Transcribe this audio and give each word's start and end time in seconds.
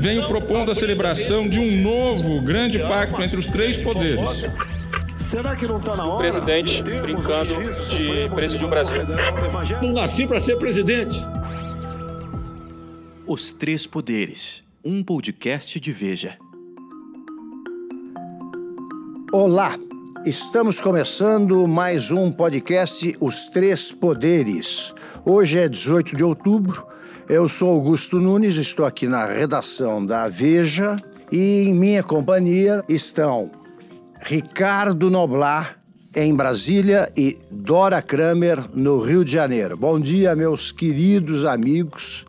venho 0.00 0.26
propondo 0.26 0.70
a 0.70 0.74
celebração 0.74 1.46
de 1.46 1.58
um 1.58 1.82
novo 1.82 2.40
grande 2.40 2.78
pacto 2.78 3.22
entre 3.22 3.38
os 3.38 3.46
três 3.46 3.82
poderes. 3.82 4.16
Será 5.30 5.54
que 5.54 5.66
não 5.66 5.76
está 5.76 5.94
na 5.94 6.04
hora? 6.06 6.14
O 6.14 6.16
presidente 6.16 6.82
brincando 6.82 7.54
de 7.86 8.28
presidir 8.34 8.66
o 8.66 8.70
Brasil. 8.70 8.98
Não 9.82 9.92
nasci 9.92 10.26
para 10.26 10.40
ser 10.42 10.56
presidente. 10.56 11.20
Os 13.26 13.52
Três 13.52 13.86
Poderes, 13.86 14.64
um 14.82 15.04
podcast 15.04 15.78
de 15.78 15.92
Veja. 15.92 16.36
Olá, 19.30 19.78
estamos 20.24 20.80
começando 20.80 21.68
mais 21.68 22.10
um 22.10 22.32
podcast 22.32 23.16
Os 23.20 23.50
Três 23.50 23.92
Poderes. 23.92 24.94
Hoje 25.24 25.58
é 25.58 25.68
18 25.68 26.16
de 26.16 26.24
outubro. 26.24 26.90
Eu 27.28 27.48
sou 27.48 27.70
Augusto 27.70 28.18
Nunes, 28.18 28.56
estou 28.56 28.84
aqui 28.84 29.06
na 29.06 29.24
redação 29.24 30.04
da 30.04 30.28
Veja 30.28 30.96
e 31.30 31.68
em 31.68 31.74
minha 31.74 32.02
companhia 32.02 32.84
estão 32.88 33.50
Ricardo 34.20 35.10
Noblar 35.10 35.80
em 36.14 36.34
Brasília 36.34 37.12
e 37.16 37.38
Dora 37.50 38.02
Kramer 38.02 38.68
no 38.74 39.00
Rio 39.00 39.24
de 39.24 39.32
Janeiro. 39.32 39.76
Bom 39.76 40.00
dia, 40.00 40.34
meus 40.34 40.72
queridos 40.72 41.44
amigos, 41.44 42.26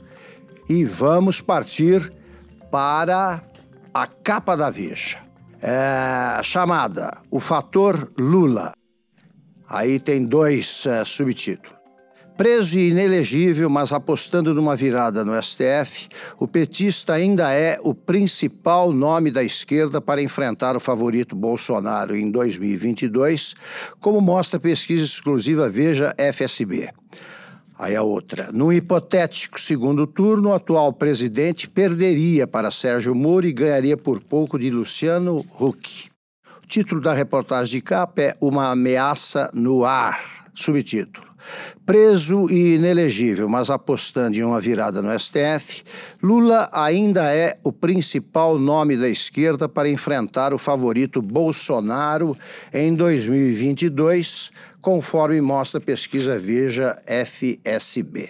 e 0.69 0.85
vamos 0.85 1.41
partir 1.41 2.13
para 2.69 3.43
a 3.93 4.07
capa 4.07 4.55
da 4.55 4.69
Veja. 4.69 5.19
É, 5.61 6.41
chamada 6.43 7.17
O 7.29 7.39
Fator 7.39 8.11
Lula. 8.17 8.73
Aí 9.67 9.99
tem 9.99 10.25
dois 10.25 10.85
é, 10.85 11.03
subtítulos. 11.05 11.80
Preso 12.37 12.77
e 12.77 12.89
inelegível, 12.89 13.69
mas 13.69 13.91
apostando 13.91 14.53
numa 14.53 14.75
virada 14.75 15.23
no 15.23 15.39
STF, 15.41 16.07
o 16.39 16.47
petista 16.47 17.13
ainda 17.13 17.51
é 17.53 17.77
o 17.83 17.93
principal 17.93 18.91
nome 18.91 19.29
da 19.29 19.43
esquerda 19.43 20.01
para 20.01 20.21
enfrentar 20.21 20.75
o 20.75 20.79
favorito 20.79 21.35
Bolsonaro 21.35 22.15
em 22.15 22.31
2022, 22.31 23.53
como 23.99 24.19
mostra 24.19 24.57
a 24.57 24.61
pesquisa 24.61 25.05
exclusiva 25.05 25.69
Veja 25.69 26.15
FSB. 26.17 26.89
Aí 27.77 27.95
a 27.95 28.03
outra. 28.03 28.51
No 28.51 28.71
hipotético 28.71 29.59
segundo 29.59 30.05
turno, 30.05 30.49
o 30.49 30.53
atual 30.53 30.93
presidente 30.93 31.67
perderia 31.67 32.47
para 32.47 32.69
Sérgio 32.69 33.15
Moro 33.15 33.47
e 33.47 33.51
ganharia 33.51 33.97
por 33.97 34.21
pouco 34.21 34.59
de 34.59 34.69
Luciano 34.69 35.43
Huck. 35.59 36.09
O 36.63 36.67
título 36.67 37.01
da 37.01 37.11
reportagem 37.11 37.79
de 37.79 37.81
capa 37.81 38.21
é 38.21 38.37
Uma 38.39 38.69
Ameaça 38.69 39.49
no 39.53 39.83
Ar. 39.83 40.19
Subtítulo. 40.53 41.30
Preso 41.85 42.49
e 42.49 42.75
inelegível, 42.75 43.49
mas 43.49 43.69
apostando 43.69 44.37
em 44.37 44.43
uma 44.43 44.61
virada 44.61 45.01
no 45.01 45.17
STF, 45.19 45.83
Lula 46.21 46.69
ainda 46.71 47.33
é 47.33 47.57
o 47.63 47.71
principal 47.71 48.59
nome 48.59 48.95
da 48.95 49.09
esquerda 49.09 49.67
para 49.67 49.89
enfrentar 49.89 50.53
o 50.53 50.57
favorito 50.57 51.21
Bolsonaro 51.21 52.37
em 52.73 52.93
2022, 52.93 54.51
conforme 54.81 55.41
mostra 55.41 55.79
a 55.79 55.83
pesquisa 55.83 56.37
Veja 56.39 56.95
FSB. 57.05 58.29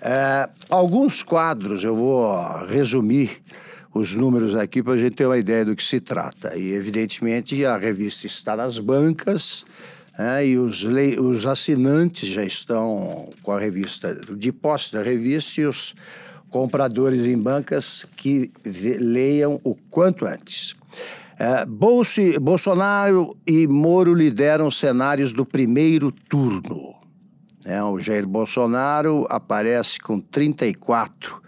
É, 0.00 0.48
alguns 0.68 1.22
quadros 1.22 1.84
eu 1.84 1.94
vou 1.94 2.34
resumir 2.66 3.42
os 3.94 4.14
números 4.16 4.54
aqui 4.54 4.82
para 4.82 4.94
a 4.94 4.96
gente 4.96 5.14
ter 5.14 5.26
uma 5.26 5.38
ideia 5.38 5.64
do 5.64 5.76
que 5.76 5.84
se 5.84 6.00
trata. 6.00 6.56
E, 6.56 6.72
evidentemente, 6.72 7.64
a 7.64 7.76
revista 7.76 8.26
está 8.26 8.56
nas 8.56 8.78
bancas 8.78 9.64
é, 10.18 10.46
e 10.46 10.58
os, 10.58 10.84
os 10.84 11.46
assinantes 11.46 12.28
já 12.28 12.44
estão 12.44 13.30
com 13.42 13.52
a 13.52 13.58
revista, 13.58 14.14
de 14.36 14.52
posse 14.52 14.92
da 14.92 15.02
revista, 15.02 15.58
e 15.60 15.66
os 15.66 15.94
compradores 16.50 17.26
em 17.26 17.38
bancas 17.38 18.06
que 18.16 18.52
leiam 18.64 19.60
o 19.64 19.74
quanto 19.74 20.26
antes. 20.26 20.74
É, 21.38 21.64
Bolso, 21.64 22.20
Bolsonaro 22.40 23.34
e 23.46 23.66
Moro 23.66 24.12
lideram 24.14 24.70
cenários 24.70 25.32
do 25.32 25.46
primeiro 25.46 26.12
turno. 26.12 26.94
É, 27.64 27.82
o 27.82 27.98
Jair 27.98 28.26
Bolsonaro 28.26 29.26
aparece 29.30 29.98
com 29.98 30.20
34% 30.20 31.40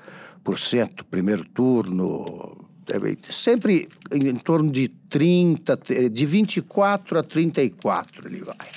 primeiro 1.10 1.44
turno, 1.44 2.63
sempre 3.30 3.88
em 4.12 4.36
torno 4.36 4.70
de 4.70 4.88
30, 4.88 5.78
de 6.10 6.26
24 6.26 7.18
a 7.18 7.22
34 7.22 8.28
ele 8.28 8.42
vai, 8.42 8.68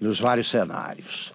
nos 0.00 0.20
vários 0.20 0.50
cenários. 0.50 1.32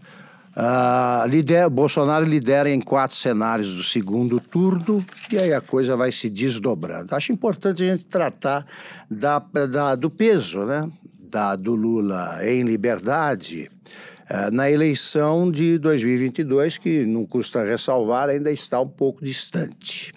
Uh, 0.57 1.27
lidera, 1.27 1.69
Bolsonaro 1.69 2.25
lidera 2.25 2.67
em 2.67 2.81
quatro 2.81 3.15
cenários 3.15 3.75
do 3.75 3.83
segundo 3.83 4.39
turno 4.39 5.05
e 5.31 5.37
aí 5.37 5.53
a 5.53 5.61
coisa 5.61 5.95
vai 5.95 6.11
se 6.11 6.31
desdobrando. 6.31 7.13
Acho 7.13 7.31
importante 7.31 7.83
a 7.83 7.85
gente 7.85 8.05
tratar 8.05 8.65
da, 9.09 9.37
da 9.37 9.93
do 9.93 10.09
peso 10.09 10.65
né? 10.65 10.89
da, 11.29 11.55
do 11.55 11.75
Lula 11.75 12.39
em 12.43 12.63
liberdade 12.63 13.69
uh, 14.31 14.51
na 14.51 14.69
eleição 14.69 15.51
de 15.51 15.77
2022, 15.77 16.79
que 16.79 17.05
não 17.05 17.23
custa 17.23 17.63
ressalvar, 17.63 18.29
ainda 18.29 18.51
está 18.51 18.81
um 18.81 18.87
pouco 18.87 19.23
distante. 19.23 20.11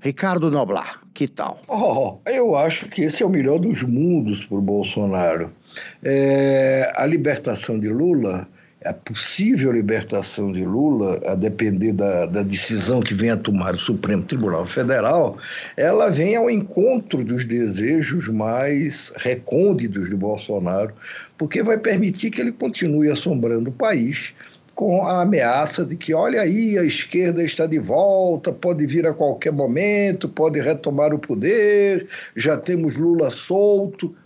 Ricardo 0.00 0.50
Noblar, 0.50 1.00
que 1.12 1.28
tal? 1.28 1.60
Oh, 1.68 2.18
eu 2.26 2.56
acho 2.56 2.88
que 2.88 3.02
esse 3.02 3.22
é 3.22 3.26
o 3.26 3.28
melhor 3.28 3.58
dos 3.58 3.82
mundos 3.82 4.46
para 4.46 4.56
o 4.56 4.62
Bolsonaro. 4.62 5.52
É, 6.02 6.90
a 6.96 7.04
libertação 7.04 7.78
de 7.78 7.88
Lula, 7.90 8.48
a 8.82 8.94
possível 8.94 9.70
libertação 9.70 10.50
de 10.52 10.64
Lula, 10.64 11.20
a 11.26 11.34
depender 11.34 11.92
da, 11.92 12.24
da 12.24 12.42
decisão 12.42 13.00
que 13.00 13.12
venha 13.12 13.34
a 13.34 13.36
tomar 13.36 13.74
o 13.74 13.78
Supremo 13.78 14.22
Tribunal 14.22 14.64
Federal, 14.64 15.36
ela 15.76 16.08
vem 16.08 16.34
ao 16.34 16.48
encontro 16.48 17.22
dos 17.22 17.44
desejos 17.44 18.26
mais 18.28 19.12
recônditos 19.16 20.08
de 20.08 20.16
Bolsonaro, 20.16 20.94
porque 21.36 21.62
vai 21.62 21.76
permitir 21.76 22.30
que 22.30 22.40
ele 22.40 22.52
continue 22.52 23.10
assombrando 23.10 23.68
o 23.68 23.74
país 23.74 24.32
com 24.80 25.06
a 25.06 25.20
ameaça 25.20 25.84
de 25.84 25.94
que, 25.94 26.14
olha 26.14 26.40
aí, 26.40 26.78
a 26.78 26.82
esquerda 26.82 27.42
está 27.42 27.66
de 27.66 27.78
volta, 27.78 28.50
pode 28.50 28.86
vir 28.86 29.06
a 29.06 29.12
qualquer 29.12 29.52
momento, 29.52 30.26
pode 30.26 30.58
retomar 30.58 31.12
o 31.12 31.18
poder, 31.18 32.06
já 32.34 32.56
temos 32.56 32.96
Lula 32.96 33.28
solto. 33.30 34.16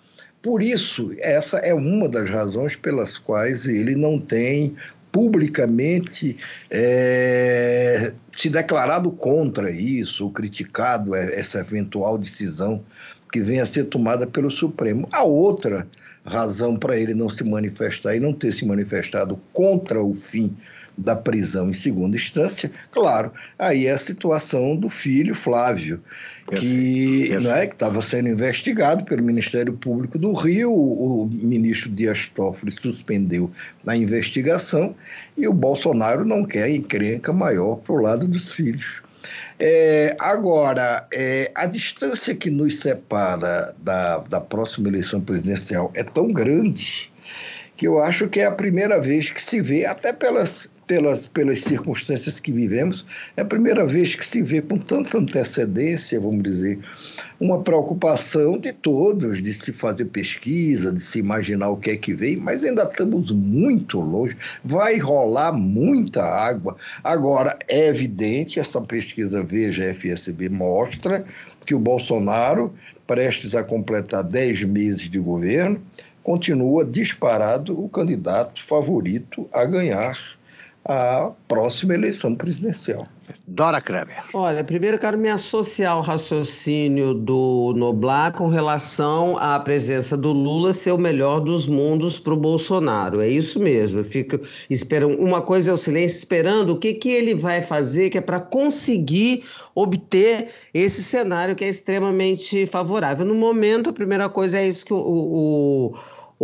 Por 0.40 0.62
isso, 0.62 1.12
essa 1.18 1.56
é 1.58 1.74
uma 1.74 2.08
das 2.08 2.30
razões 2.30 2.76
pelas 2.76 3.18
quais 3.18 3.66
ele 3.66 3.96
não 3.96 4.16
tem 4.16 4.76
publicamente 5.10 6.36
é, 6.70 8.12
se 8.36 8.48
declarado 8.48 9.10
contra 9.10 9.72
isso, 9.72 10.30
criticado 10.30 11.16
essa 11.16 11.58
eventual 11.58 12.16
decisão 12.16 12.80
que 13.32 13.40
venha 13.40 13.64
a 13.64 13.66
ser 13.66 13.86
tomada 13.86 14.24
pelo 14.24 14.52
Supremo. 14.52 15.08
A 15.10 15.24
outra 15.24 15.84
razão 16.24 16.76
para 16.76 16.98
ele 16.98 17.14
não 17.14 17.28
se 17.28 17.44
manifestar 17.44 18.16
e 18.16 18.20
não 18.20 18.32
ter 18.32 18.52
se 18.52 18.64
manifestado 18.64 19.38
contra 19.52 20.02
o 20.02 20.14
fim 20.14 20.56
da 20.96 21.16
prisão 21.16 21.70
em 21.70 21.72
segunda 21.72 22.16
instância, 22.16 22.70
claro, 22.90 23.32
aí 23.58 23.86
é 23.86 23.92
a 23.92 23.98
situação 23.98 24.76
do 24.76 24.88
filho 24.88 25.34
Flávio, 25.34 26.00
que 26.58 27.32
é, 27.32 27.64
estava 27.64 28.00
sendo 28.00 28.28
investigado 28.28 29.04
pelo 29.04 29.22
Ministério 29.22 29.72
Público 29.72 30.18
do 30.18 30.32
Rio, 30.32 30.70
o, 30.70 31.24
o 31.24 31.26
ministro 31.26 31.90
Dias 31.90 32.28
Toffoli 32.28 32.70
suspendeu 32.70 33.50
a 33.84 33.96
investigação 33.96 34.94
e 35.36 35.48
o 35.48 35.52
Bolsonaro 35.52 36.24
não 36.24 36.44
quer 36.44 36.70
encrenca 36.70 37.32
maior 37.32 37.76
para 37.76 37.94
o 37.94 38.00
lado 38.00 38.28
dos 38.28 38.52
filhos. 38.52 39.02
É, 39.58 40.16
agora, 40.18 41.06
é, 41.12 41.50
a 41.54 41.66
distância 41.66 42.34
que 42.34 42.50
nos 42.50 42.80
separa 42.80 43.74
da, 43.78 44.18
da 44.18 44.40
próxima 44.40 44.88
eleição 44.88 45.20
presidencial 45.20 45.92
é 45.94 46.02
tão 46.02 46.28
grande 46.28 47.12
que 47.76 47.86
eu 47.86 48.00
acho 48.00 48.28
que 48.28 48.40
é 48.40 48.46
a 48.46 48.52
primeira 48.52 49.00
vez 49.00 49.30
que 49.30 49.42
se 49.42 49.60
vê, 49.60 49.84
até 49.84 50.12
pelas 50.12 50.68
pelas, 50.86 51.26
pelas 51.26 51.60
circunstâncias 51.60 52.38
que 52.40 52.52
vivemos, 52.52 53.04
é 53.36 53.42
a 53.42 53.44
primeira 53.44 53.86
vez 53.86 54.14
que 54.14 54.24
se 54.24 54.42
vê 54.42 54.60
com 54.60 54.78
tanta 54.78 55.18
antecedência, 55.18 56.20
vamos 56.20 56.42
dizer, 56.42 56.78
uma 57.40 57.62
preocupação 57.62 58.58
de 58.58 58.72
todos, 58.72 59.42
de 59.42 59.52
se 59.52 59.72
fazer 59.72 60.06
pesquisa, 60.06 60.92
de 60.92 61.00
se 61.00 61.18
imaginar 61.18 61.70
o 61.70 61.76
que 61.76 61.90
é 61.90 61.96
que 61.96 62.14
vem, 62.14 62.36
mas 62.36 62.64
ainda 62.64 62.84
estamos 62.84 63.32
muito 63.32 64.00
longe, 64.00 64.36
vai 64.64 64.98
rolar 64.98 65.52
muita 65.52 66.22
água. 66.22 66.76
Agora, 67.02 67.58
é 67.68 67.88
evidente, 67.88 68.60
essa 68.60 68.80
pesquisa 68.80 69.42
Veja 69.42 69.92
FSB 69.94 70.48
mostra 70.48 71.24
que 71.66 71.74
o 71.74 71.78
Bolsonaro, 71.78 72.74
prestes 73.06 73.54
a 73.54 73.62
completar 73.62 74.24
10 74.24 74.64
meses 74.64 75.10
de 75.10 75.18
governo, 75.18 75.80
continua 76.22 76.84
disparado 76.84 77.78
o 77.78 77.88
candidato 77.88 78.62
favorito 78.62 79.46
a 79.52 79.64
ganhar 79.66 80.18
à 80.84 81.30
próxima 81.48 81.94
eleição 81.94 82.34
presidencial. 82.34 83.06
Dora 83.46 83.80
Kramer. 83.80 84.22
Olha, 84.34 84.62
primeiro 84.62 84.98
quero 84.98 85.16
me 85.16 85.30
associar 85.30 85.92
ao 85.92 86.02
raciocínio 86.02 87.14
do 87.14 87.72
Noblar 87.74 88.32
com 88.32 88.48
relação 88.48 89.38
à 89.38 89.58
presença 89.58 90.16
do 90.16 90.32
Lula 90.32 90.72
ser 90.72 90.92
o 90.92 90.98
melhor 90.98 91.40
dos 91.40 91.66
mundos 91.66 92.18
para 92.18 92.34
o 92.34 92.36
Bolsonaro. 92.36 93.20
É 93.20 93.28
isso 93.28 93.58
mesmo. 93.58 94.00
Eu 94.00 94.04
fico 94.04 94.38
esperando. 94.68 95.18
Uma 95.18 95.40
coisa 95.40 95.70
é 95.70 95.74
o 95.74 95.76
silêncio, 95.76 96.18
esperando 96.18 96.70
o 96.70 96.78
que, 96.78 96.94
que 96.94 97.08
ele 97.08 97.34
vai 97.34 97.62
fazer, 97.62 98.10
que 98.10 98.18
é 98.18 98.20
para 98.20 98.40
conseguir 98.40 99.44
obter 99.74 100.48
esse 100.72 101.02
cenário 101.02 101.56
que 101.56 101.64
é 101.64 101.68
extremamente 101.68 102.66
favorável. 102.66 103.24
No 103.24 103.34
momento, 103.34 103.90
a 103.90 103.92
primeira 103.92 104.28
coisa 104.28 104.58
é 104.58 104.68
isso 104.68 104.84
que 104.84 104.92
o, 104.92 104.98
o 104.98 105.94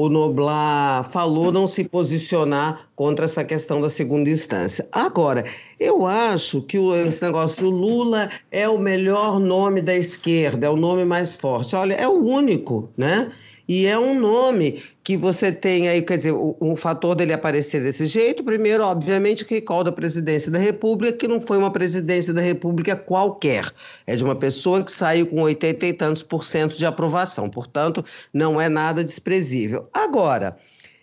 o 0.00 0.08
Noblar 0.08 1.04
falou 1.10 1.52
não 1.52 1.66
se 1.66 1.84
posicionar 1.84 2.88
contra 2.96 3.26
essa 3.26 3.44
questão 3.44 3.82
da 3.82 3.90
segunda 3.90 4.30
instância. 4.30 4.88
Agora, 4.90 5.44
eu 5.78 6.06
acho 6.06 6.62
que 6.62 6.78
esse 7.06 7.22
negócio 7.22 7.64
do 7.64 7.70
Lula 7.70 8.30
é 8.50 8.66
o 8.66 8.78
melhor 8.78 9.38
nome 9.38 9.82
da 9.82 9.94
esquerda, 9.94 10.66
é 10.66 10.70
o 10.70 10.76
nome 10.76 11.04
mais 11.04 11.36
forte. 11.36 11.76
Olha, 11.76 11.92
é 11.92 12.08
o 12.08 12.24
único, 12.24 12.88
né? 12.96 13.30
E 13.72 13.86
é 13.86 13.96
um 13.96 14.18
nome 14.18 14.82
que 15.04 15.16
você 15.16 15.52
tem 15.52 15.88
aí, 15.88 16.02
quer 16.02 16.16
dizer, 16.16 16.32
o, 16.32 16.56
o 16.58 16.74
fator 16.74 17.14
dele 17.14 17.32
aparecer 17.32 17.80
desse 17.80 18.04
jeito, 18.04 18.42
primeiro, 18.42 18.82
obviamente, 18.82 19.44
que 19.44 19.54
recall 19.54 19.84
da 19.84 19.92
presidência 19.92 20.50
da 20.50 20.58
República, 20.58 21.16
que 21.16 21.28
não 21.28 21.40
foi 21.40 21.56
uma 21.56 21.70
presidência 21.70 22.34
da 22.34 22.40
República 22.40 22.96
qualquer. 22.96 23.72
É 24.08 24.16
de 24.16 24.24
uma 24.24 24.34
pessoa 24.34 24.82
que 24.82 24.90
saiu 24.90 25.24
com 25.28 25.40
80 25.42 25.86
e 25.86 25.92
tantos 25.92 26.24
por 26.24 26.44
cento 26.44 26.76
de 26.76 26.84
aprovação. 26.84 27.48
Portanto, 27.48 28.04
não 28.34 28.60
é 28.60 28.68
nada 28.68 29.04
desprezível. 29.04 29.88
Agora. 29.92 30.58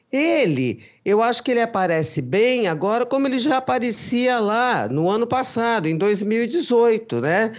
Ele, 0.09 0.81
eu 1.03 1.21
acho 1.21 1.43
que 1.43 1.51
ele 1.51 1.61
aparece 1.61 2.21
bem 2.21 2.67
agora, 2.67 3.05
como 3.05 3.27
ele 3.27 3.37
já 3.37 3.57
aparecia 3.57 4.39
lá 4.39 4.87
no 4.87 5.09
ano 5.09 5.27
passado, 5.27 5.85
em 5.87 5.97
2018, 5.97 7.19
né? 7.19 7.51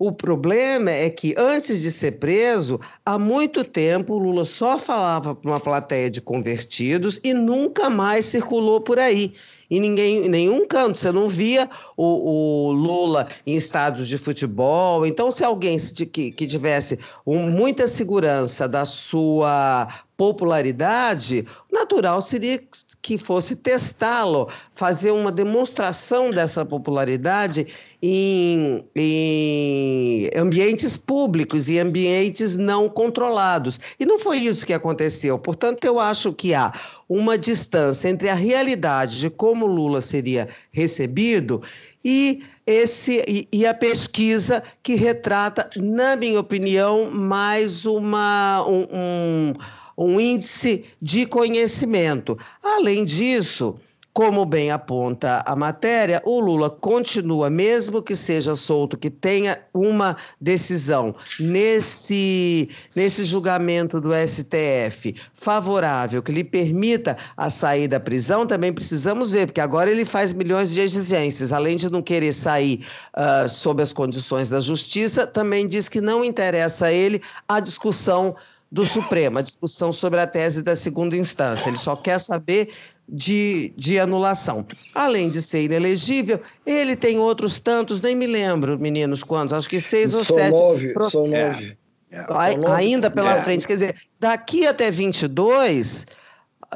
O 0.00 0.10
problema 0.10 0.90
é 0.90 1.10
que 1.10 1.34
antes 1.36 1.82
de 1.82 1.92
ser 1.92 2.12
preso, 2.12 2.80
há 3.04 3.18
muito 3.18 3.62
tempo 3.62 4.16
Lula 4.16 4.46
só 4.46 4.78
falava 4.78 5.34
para 5.34 5.50
uma 5.50 5.60
plateia 5.60 6.10
de 6.10 6.22
convertidos 6.22 7.20
e 7.22 7.34
nunca 7.34 7.90
mais 7.90 8.24
circulou 8.24 8.80
por 8.80 8.98
aí 8.98 9.34
em 9.70 9.78
ninguém, 9.78 10.24
em 10.24 10.28
nenhum 10.30 10.66
canto. 10.66 10.96
Você 10.96 11.12
não 11.12 11.28
via 11.28 11.68
o, 11.98 12.68
o, 12.68 12.72
Lula 12.72 13.28
em 13.46 13.54
estados 13.54 14.08
de 14.08 14.16
futebol. 14.16 15.04
Então, 15.04 15.30
se 15.30 15.44
alguém 15.44 15.76
que, 15.78 16.32
que 16.32 16.46
tivesse 16.46 16.98
um, 17.26 17.50
muita 17.50 17.86
segurança 17.86 18.66
da 18.66 18.86
sua 18.86 19.86
popularidade, 20.20 21.46
natural 21.72 22.20
seria 22.20 22.60
que 23.00 23.16
fosse 23.16 23.56
testá-lo, 23.56 24.50
fazer 24.74 25.12
uma 25.12 25.32
demonstração 25.32 26.28
dessa 26.28 26.62
popularidade 26.62 27.66
em, 28.02 28.84
em, 28.94 30.28
ambientes 30.36 30.98
públicos 30.98 31.70
e 31.70 31.78
ambientes 31.78 32.54
não 32.54 32.86
controlados. 32.86 33.80
E 33.98 34.04
não 34.04 34.18
foi 34.18 34.40
isso 34.40 34.66
que 34.66 34.74
aconteceu. 34.74 35.38
Portanto, 35.38 35.86
eu 35.86 35.98
acho 35.98 36.34
que 36.34 36.52
há 36.52 36.70
uma 37.08 37.38
distância 37.38 38.06
entre 38.06 38.28
a 38.28 38.34
realidade 38.34 39.20
de 39.20 39.30
como 39.30 39.64
Lula 39.64 40.02
seria 40.02 40.48
recebido 40.70 41.62
e 42.04 42.42
esse 42.66 43.24
e, 43.26 43.48
e, 43.50 43.66
a 43.66 43.72
pesquisa 43.72 44.62
que 44.82 44.94
retrata, 44.94 45.68
na 45.76 46.14
minha 46.14 46.38
opinião, 46.38 47.10
mais 47.10 47.84
uma 47.84 48.64
um, 48.66 48.86
um 48.92 49.52
um 49.96 50.20
índice 50.20 50.84
de 51.00 51.26
conhecimento. 51.26 52.38
Além 52.62 53.04
disso, 53.04 53.78
como 54.12 54.44
bem 54.44 54.72
aponta 54.72 55.42
a 55.46 55.54
matéria, 55.54 56.20
o 56.24 56.40
Lula 56.40 56.68
continua, 56.68 57.48
mesmo 57.48 58.02
que 58.02 58.16
seja 58.16 58.56
solto, 58.56 58.98
que 58.98 59.08
tenha 59.08 59.60
uma 59.72 60.16
decisão 60.40 61.14
nesse, 61.38 62.68
nesse 62.94 63.24
julgamento 63.24 64.00
do 64.00 64.10
STF 64.12 65.14
favorável, 65.32 66.22
que 66.22 66.32
lhe 66.32 66.42
permita 66.42 67.16
a 67.36 67.48
sair 67.48 67.86
da 67.86 68.00
prisão, 68.00 68.46
também 68.46 68.72
precisamos 68.72 69.30
ver, 69.30 69.46
porque 69.46 69.60
agora 69.60 69.90
ele 69.90 70.04
faz 70.04 70.32
milhões 70.32 70.72
de 70.72 70.80
exigências. 70.80 71.52
Além 71.52 71.76
de 71.76 71.88
não 71.88 72.02
querer 72.02 72.32
sair 72.32 72.84
uh, 73.16 73.48
sob 73.48 73.80
as 73.80 73.92
condições 73.92 74.50
da 74.50 74.58
justiça, 74.58 75.24
também 75.24 75.68
diz 75.68 75.88
que 75.88 76.00
não 76.00 76.24
interessa 76.24 76.86
a 76.86 76.92
ele 76.92 77.22
a 77.48 77.60
discussão 77.60 78.34
do 78.70 78.86
Supremo, 78.86 79.38
a 79.38 79.42
discussão 79.42 79.90
sobre 79.90 80.20
a 80.20 80.26
tese 80.26 80.62
da 80.62 80.76
segunda 80.76 81.16
instância. 81.16 81.68
Ele 81.68 81.78
só 81.78 81.96
quer 81.96 82.20
saber 82.20 82.72
de, 83.08 83.72
de 83.76 83.98
anulação. 83.98 84.64
Além 84.94 85.28
de 85.28 85.42
ser 85.42 85.64
inelegível, 85.64 86.40
ele 86.64 86.94
tem 86.94 87.18
outros 87.18 87.58
tantos, 87.58 88.00
nem 88.00 88.14
me 88.14 88.26
lembro, 88.26 88.78
meninos, 88.78 89.24
quantos, 89.24 89.52
acho 89.52 89.68
que 89.68 89.80
seis 89.80 90.14
ou 90.14 90.24
são 90.24 90.36
sete. 90.36 90.52
Nove, 90.52 90.94
São 91.10 91.26
nove. 91.26 91.76
É, 92.12 92.26
ainda 92.72 93.10
pela 93.10 93.36
é. 93.36 93.42
frente. 93.42 93.66
Quer 93.66 93.74
dizer, 93.74 93.96
daqui 94.18 94.66
até 94.66 94.90
22, 94.90 96.06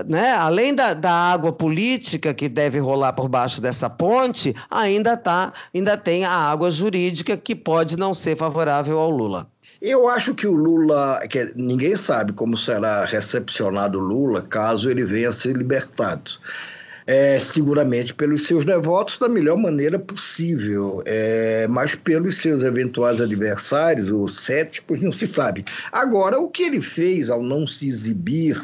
né, 0.07 0.33
além 0.33 0.75
da, 0.75 0.95
da 0.95 1.13
água 1.13 1.53
política 1.53 2.35
que 2.35 2.49
deve 2.49 2.79
rolar 2.79 3.13
por 3.13 3.29
baixo 3.29 3.61
dessa 3.61 3.89
ponte, 3.89 4.55
ainda, 4.71 5.17
tá, 5.17 5.53
ainda 5.73 5.97
tem 5.97 6.25
a 6.25 6.33
água 6.33 6.71
jurídica 6.71 7.37
que 7.37 7.55
pode 7.55 7.97
não 7.97 8.13
ser 8.13 8.37
favorável 8.37 8.99
ao 8.99 9.11
Lula. 9.11 9.49
Eu 9.87 10.09
acho 10.09 10.35
que 10.35 10.47
o 10.47 10.55
Lula, 10.55 11.21
que 11.29 11.53
ninguém 11.55 11.95
sabe 11.95 12.33
como 12.33 12.57
será 12.57 13.05
recepcionado 13.05 13.99
o 13.99 14.03
Lula 14.03 14.41
caso 14.41 14.91
ele 14.91 15.05
venha 15.05 15.29
a 15.29 15.33
ser 15.33 15.55
libertado. 15.55 16.31
É, 17.07 17.39
seguramente 17.39 18.15
pelos 18.15 18.47
seus 18.47 18.65
devotos 18.65 19.19
da 19.19 19.29
melhor 19.29 19.59
maneira 19.59 19.99
possível, 19.99 21.03
é, 21.05 21.67
mas 21.69 21.95
pelos 21.95 22.41
seus 22.41 22.63
eventuais 22.63 23.21
adversários 23.21 24.11
ou 24.11 24.27
céticos 24.27 25.03
não 25.03 25.13
se 25.13 25.27
sabe. 25.27 25.67
Agora, 25.93 26.39
o 26.39 26.49
que 26.49 26.63
ele 26.63 26.81
fez 26.81 27.29
ao 27.29 27.43
não 27.43 27.67
se 27.67 27.87
exibir 27.87 28.59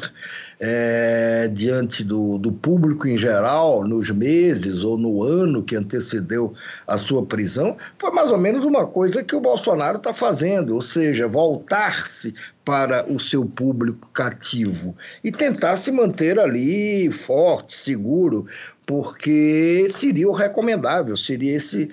é, 0.63 1.49
diante 1.51 2.03
do, 2.03 2.37
do 2.37 2.51
público 2.51 3.07
em 3.07 3.17
geral, 3.17 3.83
nos 3.83 4.11
meses 4.11 4.83
ou 4.83 4.95
no 4.95 5.23
ano 5.23 5.63
que 5.63 5.75
antecedeu 5.75 6.53
a 6.85 6.99
sua 6.99 7.25
prisão, 7.25 7.75
foi 7.97 8.11
mais 8.11 8.31
ou 8.31 8.37
menos 8.37 8.63
uma 8.63 8.85
coisa 8.85 9.23
que 9.23 9.35
o 9.35 9.41
Bolsonaro 9.41 9.97
está 9.97 10.13
fazendo, 10.13 10.75
ou 10.75 10.81
seja, 10.81 11.27
voltar-se 11.27 12.35
para 12.63 13.11
o 13.11 13.19
seu 13.19 13.43
público 13.43 14.07
cativo 14.13 14.95
e 15.23 15.31
tentar 15.31 15.77
se 15.77 15.91
manter 15.91 16.39
ali 16.39 17.11
forte, 17.11 17.75
seguro, 17.75 18.45
porque 18.85 19.87
seria 19.95 20.29
o 20.29 20.31
recomendável, 20.31 21.17
seria 21.17 21.57
esse 21.57 21.89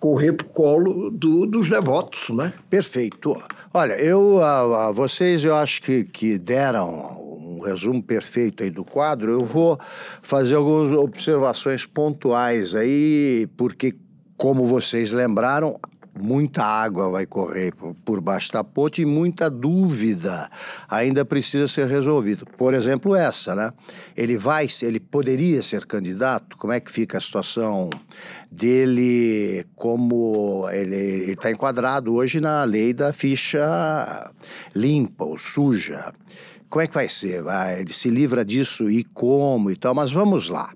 correr 0.00 0.32
para 0.32 0.46
o 0.46 0.50
colo 0.50 1.10
do, 1.10 1.46
dos 1.46 1.70
devotos, 1.70 2.34
né? 2.34 2.52
Perfeito. 2.68 3.40
Olha, 3.72 3.92
eu 3.92 4.42
a, 4.42 4.88
a 4.88 4.90
vocês 4.90 5.44
eu 5.44 5.54
acho 5.54 5.82
que, 5.82 6.02
que 6.02 6.38
deram 6.38 7.29
um 7.50 7.60
resumo 7.60 8.02
perfeito 8.02 8.62
aí 8.62 8.70
do 8.70 8.84
quadro, 8.84 9.30
eu 9.30 9.44
vou 9.44 9.78
fazer 10.22 10.54
algumas 10.54 10.92
observações 10.92 11.84
pontuais 11.84 12.74
aí, 12.74 13.48
porque, 13.56 13.96
como 14.36 14.64
vocês 14.64 15.12
lembraram, 15.12 15.78
muita 16.18 16.64
água 16.64 17.08
vai 17.08 17.26
correr 17.26 17.72
por 18.04 18.20
baixo 18.20 18.52
da 18.52 18.62
ponte 18.64 19.02
e 19.02 19.04
muita 19.04 19.48
dúvida 19.48 20.50
ainda 20.88 21.24
precisa 21.24 21.68
ser 21.68 21.86
resolvida. 21.86 22.44
Por 22.56 22.74
exemplo, 22.74 23.14
essa, 23.14 23.54
né? 23.54 23.72
Ele 24.16 24.36
vai, 24.36 24.66
ele 24.82 25.00
poderia 25.00 25.62
ser 25.62 25.86
candidato? 25.86 26.56
Como 26.56 26.72
é 26.72 26.80
que 26.80 26.90
fica 26.90 27.18
a 27.18 27.20
situação 27.20 27.90
dele 28.50 29.64
como 29.76 30.68
ele 30.70 31.32
está 31.32 31.50
enquadrado 31.50 32.14
hoje 32.14 32.40
na 32.40 32.64
lei 32.64 32.92
da 32.92 33.12
ficha 33.12 34.30
limpa 34.74 35.24
ou 35.24 35.38
suja? 35.38 36.12
Como 36.70 36.82
é 36.82 36.86
que 36.86 36.94
vai 36.94 37.08
ser? 37.08 37.42
Vai, 37.42 37.80
ele 37.80 37.92
se 37.92 38.08
livra 38.08 38.44
disso 38.44 38.88
e 38.88 39.02
como 39.02 39.70
e 39.70 39.76
tal, 39.76 39.94
mas 39.94 40.12
vamos 40.12 40.48
lá. 40.48 40.72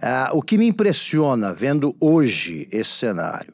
Ah, 0.00 0.30
o 0.32 0.40
que 0.40 0.56
me 0.56 0.66
impressiona 0.66 1.52
vendo 1.52 1.94
hoje 2.00 2.68
esse 2.70 2.90
cenário 2.90 3.53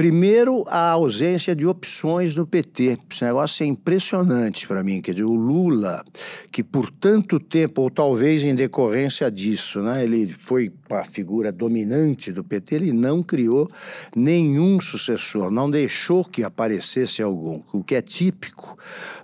Primeiro, 0.00 0.64
a 0.66 0.92
ausência 0.92 1.54
de 1.54 1.66
opções 1.66 2.34
no 2.34 2.46
PT. 2.46 2.98
Esse 3.12 3.22
negócio 3.22 3.64
é 3.64 3.66
impressionante 3.66 4.66
para 4.66 4.82
mim. 4.82 5.02
Quer 5.02 5.10
dizer, 5.10 5.24
o 5.24 5.34
Lula, 5.34 6.02
que 6.50 6.64
por 6.64 6.90
tanto 6.90 7.38
tempo, 7.38 7.82
ou 7.82 7.90
talvez 7.90 8.42
em 8.42 8.54
decorrência 8.54 9.30
disso, 9.30 9.82
né, 9.82 10.02
ele 10.02 10.34
foi 10.40 10.72
a 10.88 11.04
figura 11.04 11.52
dominante 11.52 12.32
do 12.32 12.42
PT, 12.42 12.76
ele 12.76 12.92
não 12.94 13.22
criou 13.22 13.70
nenhum 14.16 14.80
sucessor, 14.80 15.50
não 15.50 15.70
deixou 15.70 16.24
que 16.24 16.42
aparecesse 16.42 17.20
algum, 17.20 17.60
o 17.70 17.84
que 17.84 17.94
é 17.94 18.00
típico 18.00 18.78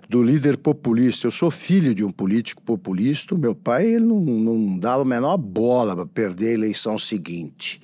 do 0.07 0.21
líder 0.21 0.57
populista. 0.57 1.25
Eu 1.25 1.31
sou 1.31 1.49
filho 1.49 1.95
de 1.95 2.05
um 2.05 2.11
político 2.11 2.61
populista, 2.61 3.35
meu 3.35 3.55
pai 3.55 3.87
ele 3.87 4.05
não, 4.05 4.19
não 4.19 4.77
dava 4.77 5.01
a 5.01 5.05
menor 5.05 5.37
bola 5.37 5.95
para 5.95 6.05
perder 6.05 6.49
a 6.49 6.53
eleição 6.53 6.99
seguinte. 6.99 7.81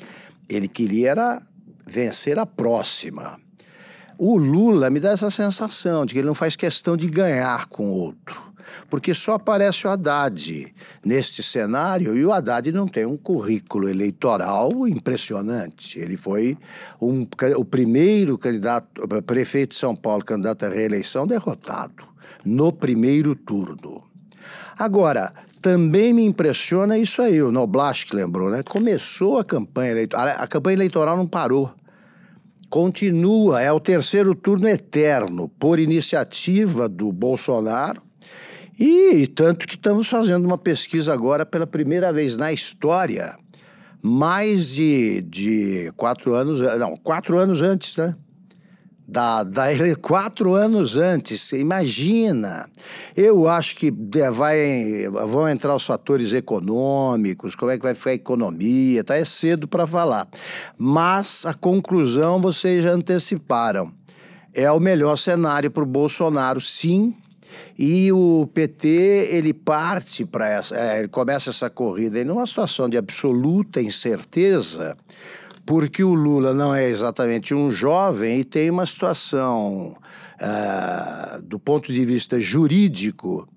Ele 0.48 0.68
queria 0.68 1.10
era 1.10 1.42
vencer 1.86 2.38
a 2.40 2.46
próxima. 2.46 3.40
O 4.18 4.38
Lula 4.38 4.90
me 4.90 5.00
dá 5.00 5.12
essa 5.12 5.30
sensação 5.30 6.06
de 6.06 6.14
que 6.14 6.20
ele 6.20 6.28
não 6.28 6.36
faz 6.36 6.56
questão 6.56 6.96
de 6.96 7.10
ganhar 7.10 7.68
com 7.68 7.90
outro. 7.90 8.54
porque 8.90 9.14
só 9.14 9.34
aparece 9.34 9.88
o 9.88 9.90
Haddad 9.90 10.74
neste 11.04 11.44
cenário 11.44 12.16
e 12.16 12.26
o 12.26 12.32
Haddad 12.32 12.72
não 12.72 12.88
tem 12.88 13.06
um 13.06 13.18
currículo 13.18 13.90
eleitoral 13.90 14.88
impressionante. 14.88 16.00
Ele 16.00 16.18
foi 16.18 16.58
um, 17.02 17.28
o 17.58 17.66
primeiro 17.66 18.38
candidato, 18.38 19.08
prefeito 19.26 19.72
de 19.72 19.78
São 19.78 19.96
Paulo, 19.96 20.24
candidato 20.24 20.66
à 20.66 20.70
reeleição, 20.70 21.28
derrotado 21.28 22.04
no 22.46 22.72
primeiro 22.72 23.36
turno. 23.36 24.04
Agora, 24.78 25.34
também 25.64 26.12
me 26.12 26.26
impressiona 26.26 26.98
isso 26.98 27.22
aí, 27.22 27.42
o 27.42 27.50
Noblash 27.50 28.04
que 28.04 28.14
lembrou, 28.14 28.50
né? 28.50 28.62
Começou 28.64 29.40
a 29.40 29.46
campanha 29.46 29.92
eleitoral, 29.92 30.28
a 30.38 30.46
campanha 30.46 30.76
eleitoral 30.76 31.16
não 31.16 31.26
parou. 31.26 31.72
Continua, 32.70 33.62
é 33.62 33.72
o 33.72 33.80
terceiro 33.80 34.36
turno 34.36 34.68
eterno, 34.68 35.48
por 35.48 35.80
iniciativa 35.80 36.90
do 36.90 37.14
Bolsonaro. 37.14 38.02
E 38.78 39.26
tanto 39.28 39.66
que 39.66 39.76
estamos 39.76 40.10
fazendo 40.10 40.44
uma 40.44 40.58
pesquisa 40.58 41.14
agora 41.14 41.46
pela 41.46 41.66
primeira 41.66 42.12
vez 42.12 42.36
na 42.36 42.52
história, 42.52 43.38
mais 44.02 44.68
de, 44.68 45.22
de 45.22 45.94
quatro 45.96 46.34
anos, 46.34 46.60
não, 46.78 46.98
quatro 46.98 47.38
anos 47.38 47.62
antes, 47.62 47.96
né? 47.96 48.14
Da, 49.14 49.44
da 49.44 49.66
quatro 50.02 50.56
anos 50.56 50.98
antes. 50.98 51.52
Imagina. 51.52 52.68
Eu 53.16 53.48
acho 53.48 53.76
que 53.76 53.94
vai, 54.32 55.08
vão 55.28 55.48
entrar 55.48 55.76
os 55.76 55.86
fatores 55.86 56.34
econômicos, 56.34 57.56
como 57.56 57.72
é 57.72 57.78
que 57.78 57.84
vai 57.84 57.94
ficar 57.94 58.10
a 58.10 58.16
economia, 58.16 59.04
tá? 59.04 59.16
É 59.16 59.24
cedo 59.24 59.68
para 59.68 59.86
falar. 59.86 60.28
Mas 60.76 61.46
a 61.46 61.54
conclusão 61.54 62.42
vocês 62.42 62.84
já 62.84 62.92
anteciparam. 62.92 63.94
É 64.52 64.72
o 64.72 64.80
melhor 64.80 65.16
cenário 65.16 65.70
para 65.70 65.84
o 65.84 65.86
Bolsonaro, 65.88 66.60
sim. 66.60 67.16
E 67.78 68.12
o 68.12 68.50
PT 68.52 69.30
ele 69.32 69.54
parte 69.54 70.26
para 70.26 70.50
essa, 70.50 70.76
é, 70.76 71.00
ele 71.00 71.08
começa 71.08 71.52
essa 71.52 71.70
corrida 71.70 72.20
em 72.20 72.24
numa 72.24 72.48
situação 72.48 72.90
de 72.90 72.98
absoluta 72.98 73.80
incerteza 73.80 74.98
porque 75.66 76.04
o 76.04 76.14
Lula 76.14 76.54
não 76.54 76.74
é 76.74 76.88
exatamente 76.88 77.54
um 77.54 77.72
jovem 77.72 78.40
e 78.40 78.44
tem 78.44 78.70
uma 78.70 78.86
situação, 78.86 79.96
uh, 80.42 81.42
do 81.44 81.58
ponto 81.60 81.92
de 81.94 82.06
vista 82.06 82.40
jurídico, 82.40 83.48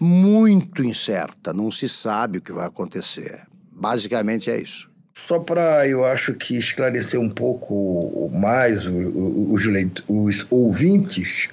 muito 0.00 0.82
incerta. 0.84 1.52
Não 1.52 1.70
se 1.70 1.88
sabe 1.88 2.38
o 2.38 2.42
que 2.42 2.52
vai 2.52 2.66
acontecer. 2.66 3.42
Basicamente 3.70 4.50
é 4.50 4.60
isso. 4.60 4.90
Só 5.14 5.38
para, 5.38 5.88
eu 5.88 6.04
acho 6.04 6.34
que 6.34 6.56
esclarecer 6.56 7.20
um 7.20 7.30
pouco 7.30 8.28
mais 8.34 8.84
os, 8.84 10.04
os 10.08 10.46
ouvintes, 10.50 11.48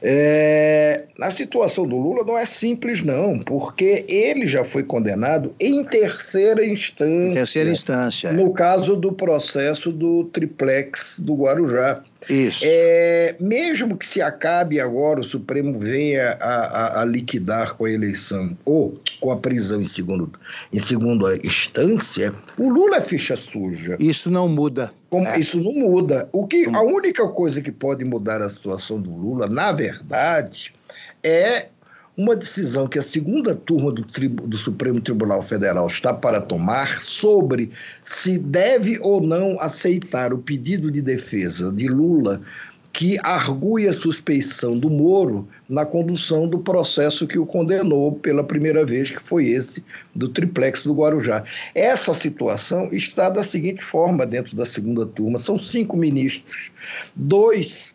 é, 0.00 1.04
a 1.20 1.30
situação 1.30 1.86
do 1.86 1.96
Lula 1.96 2.24
não 2.24 2.36
é 2.36 2.44
simples, 2.44 3.02
não, 3.02 3.38
porque 3.38 4.04
ele 4.08 4.46
já 4.46 4.64
foi 4.64 4.82
condenado 4.82 5.54
em 5.60 5.84
terceira 5.84 6.64
instância. 6.64 7.30
Em 7.30 7.34
terceira 7.34 7.70
instância. 7.70 8.32
No 8.32 8.52
caso 8.52 8.96
do 8.96 9.12
processo 9.12 9.92
do 9.92 10.24
triplex 10.24 11.18
do 11.18 11.34
Guarujá. 11.34 12.02
Isso. 12.28 12.64
É, 12.66 13.36
mesmo 13.40 13.96
que 13.96 14.06
se 14.06 14.22
acabe 14.22 14.80
agora, 14.80 15.20
o 15.20 15.24
Supremo 15.24 15.78
venha 15.78 16.36
a, 16.40 16.54
a, 16.54 17.02
a, 17.02 17.04
liquidar 17.04 17.74
com 17.74 17.84
a 17.84 17.90
eleição 17.90 18.56
ou 18.64 18.94
com 19.20 19.30
a 19.30 19.36
prisão 19.36 19.80
em, 19.80 19.88
segundo, 19.88 20.32
em 20.72 20.78
segunda 20.78 21.34
instância, 21.44 22.32
o 22.56 22.68
Lula 22.68 22.98
é 22.98 23.00
ficha 23.00 23.36
suja. 23.36 23.96
Isso 23.98 24.30
não 24.30 24.48
muda. 24.48 24.90
Como, 25.10 25.26
é. 25.26 25.38
Isso 25.38 25.60
não 25.60 25.72
muda. 25.72 26.28
O 26.32 26.46
que, 26.46 26.66
a 26.72 26.80
única 26.80 27.26
coisa 27.28 27.60
que 27.60 27.72
pode 27.72 28.04
mudar 28.04 28.40
a 28.40 28.48
situação 28.48 29.00
do 29.00 29.14
Lula, 29.14 29.46
na 29.46 29.72
verdade, 29.72 30.72
é 31.22 31.66
uma 32.16 32.36
decisão 32.36 32.86
que 32.86 32.98
a 32.98 33.02
segunda 33.02 33.54
turma 33.54 33.90
do, 33.90 34.02
do, 34.02 34.56
Supremo 34.56 35.00
Tribunal 35.00 35.42
Federal 35.42 35.86
está 35.86 36.12
para 36.12 36.40
tomar 36.40 37.00
sobre 37.02 37.70
se 38.04 38.36
deve 38.36 38.98
ou 39.00 39.20
não 39.20 39.58
aceitar 39.60 40.32
o 40.32 40.38
pedido 40.38 40.90
de 40.90 41.00
defesa 41.00 41.72
de 41.72 41.88
Lula 41.88 42.42
que 42.92 43.18
argui 43.22 43.88
a 43.88 43.92
suspeição 43.92 44.78
do 44.78 44.90
Moro 44.90 45.48
na 45.66 45.86
condução 45.86 46.46
do 46.46 46.58
processo 46.58 47.26
que 47.26 47.38
o 47.38 47.46
condenou 47.46 48.12
pela 48.12 48.44
primeira 48.44 48.84
vez, 48.84 49.10
que 49.10 49.22
foi 49.22 49.46
esse 49.46 49.82
do 50.14 50.28
triplex 50.28 50.82
do 50.82 50.92
Guarujá. 50.92 51.42
Essa 51.74 52.12
situação 52.12 52.88
está 52.92 53.30
da 53.30 53.42
seguinte 53.42 53.82
forma 53.82 54.26
dentro 54.26 54.54
da 54.54 54.66
segunda 54.66 55.06
turma: 55.06 55.38
são 55.38 55.58
cinco 55.58 55.96
ministros, 55.96 56.70
dois 57.16 57.94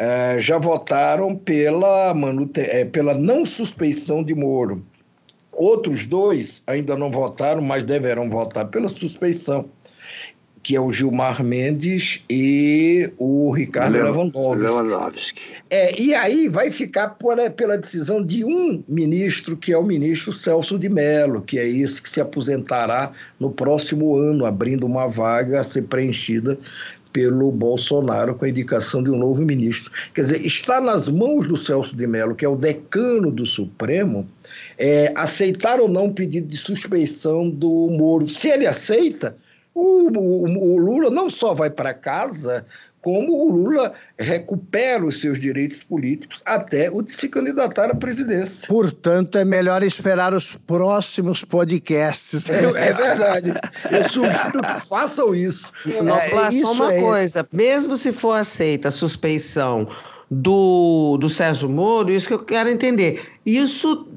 é, 0.00 0.40
já 0.40 0.56
votaram 0.56 1.36
pela, 1.36 2.14
manute... 2.14 2.62
É, 2.62 2.86
pela 2.86 3.12
não 3.12 3.44
suspeição 3.44 4.24
de 4.24 4.34
Moro. 4.34 4.82
Outros 5.52 6.06
dois 6.06 6.62
ainda 6.66 6.96
não 6.96 7.10
votaram, 7.10 7.60
mas 7.60 7.82
deverão 7.82 8.30
votar 8.30 8.66
pela 8.68 8.88
suspeição, 8.88 9.66
que 10.62 10.74
é 10.74 10.80
o 10.80 10.90
Gilmar 10.90 11.44
Mendes 11.44 12.24
e 12.30 13.12
o 13.18 13.50
Ricardo 13.50 13.92
Lewandowski. 13.92 14.62
Lewandowski. 14.62 15.42
É, 15.68 16.00
e 16.00 16.14
aí 16.14 16.48
vai 16.48 16.70
ficar 16.70 17.10
por, 17.10 17.38
é, 17.38 17.50
pela 17.50 17.76
decisão 17.76 18.24
de 18.24 18.42
um 18.42 18.82
ministro, 18.88 19.54
que 19.54 19.70
é 19.70 19.76
o 19.76 19.84
ministro 19.84 20.32
Celso 20.32 20.78
de 20.78 20.88
Mello, 20.88 21.42
que 21.42 21.58
é 21.58 21.68
esse 21.68 22.00
que 22.00 22.08
se 22.08 22.22
aposentará 22.22 23.12
no 23.38 23.50
próximo 23.50 24.16
ano, 24.16 24.46
abrindo 24.46 24.86
uma 24.86 25.06
vaga 25.06 25.60
a 25.60 25.64
ser 25.64 25.82
preenchida 25.82 26.58
pelo 27.12 27.50
Bolsonaro 27.50 28.34
com 28.34 28.44
a 28.44 28.48
indicação 28.48 29.02
de 29.02 29.10
um 29.10 29.18
novo 29.18 29.44
ministro. 29.44 29.92
Quer 30.14 30.22
dizer, 30.22 30.46
está 30.46 30.80
nas 30.80 31.08
mãos 31.08 31.46
do 31.46 31.56
Celso 31.56 31.96
de 31.96 32.06
Mello, 32.06 32.34
que 32.34 32.44
é 32.44 32.48
o 32.48 32.56
decano 32.56 33.30
do 33.30 33.44
Supremo, 33.44 34.28
é, 34.78 35.12
aceitar 35.14 35.80
ou 35.80 35.88
não 35.88 36.06
o 36.06 36.14
pedido 36.14 36.48
de 36.48 36.56
suspeição 36.56 37.48
do 37.48 37.88
Moro. 37.90 38.26
Se 38.28 38.48
ele 38.48 38.66
aceita, 38.66 39.36
o, 39.74 40.08
o, 40.10 40.74
o 40.74 40.78
Lula 40.78 41.10
não 41.10 41.30
só 41.30 41.54
vai 41.54 41.70
para 41.70 41.94
casa, 41.94 42.66
como 43.02 43.32
o 43.32 43.50
Lula 43.50 43.92
recupera 44.18 45.04
os 45.04 45.20
seus 45.20 45.40
direitos 45.40 45.82
políticos 45.84 46.42
até 46.44 46.90
o 46.90 47.02
de 47.02 47.12
se 47.12 47.28
candidatar 47.28 47.90
à 47.90 47.94
presidência. 47.94 48.68
Portanto, 48.68 49.38
é 49.38 49.44
melhor 49.44 49.82
esperar 49.82 50.34
os 50.34 50.56
próximos 50.56 51.44
podcasts. 51.44 52.48
É, 52.48 52.64
é 52.64 52.92
verdade. 52.92 53.54
Eu 53.90 54.08
sugiro 54.08 54.62
que 54.62 54.88
façam 54.88 55.34
isso. 55.34 55.72
Não, 56.02 56.16
é, 56.16 56.50
só 56.50 56.72
uma 56.72 56.92
é... 56.92 57.00
coisa: 57.00 57.48
mesmo 57.52 57.96
se 57.96 58.12
for 58.12 58.32
aceita 58.32 58.88
a 58.88 58.90
suspeição 58.90 59.86
do, 60.30 61.16
do 61.18 61.28
Sérgio 61.28 61.68
Moro, 61.68 62.10
isso 62.10 62.28
que 62.28 62.34
eu 62.34 62.38
quero 62.38 62.68
entender. 62.68 63.22
Isso 63.44 64.08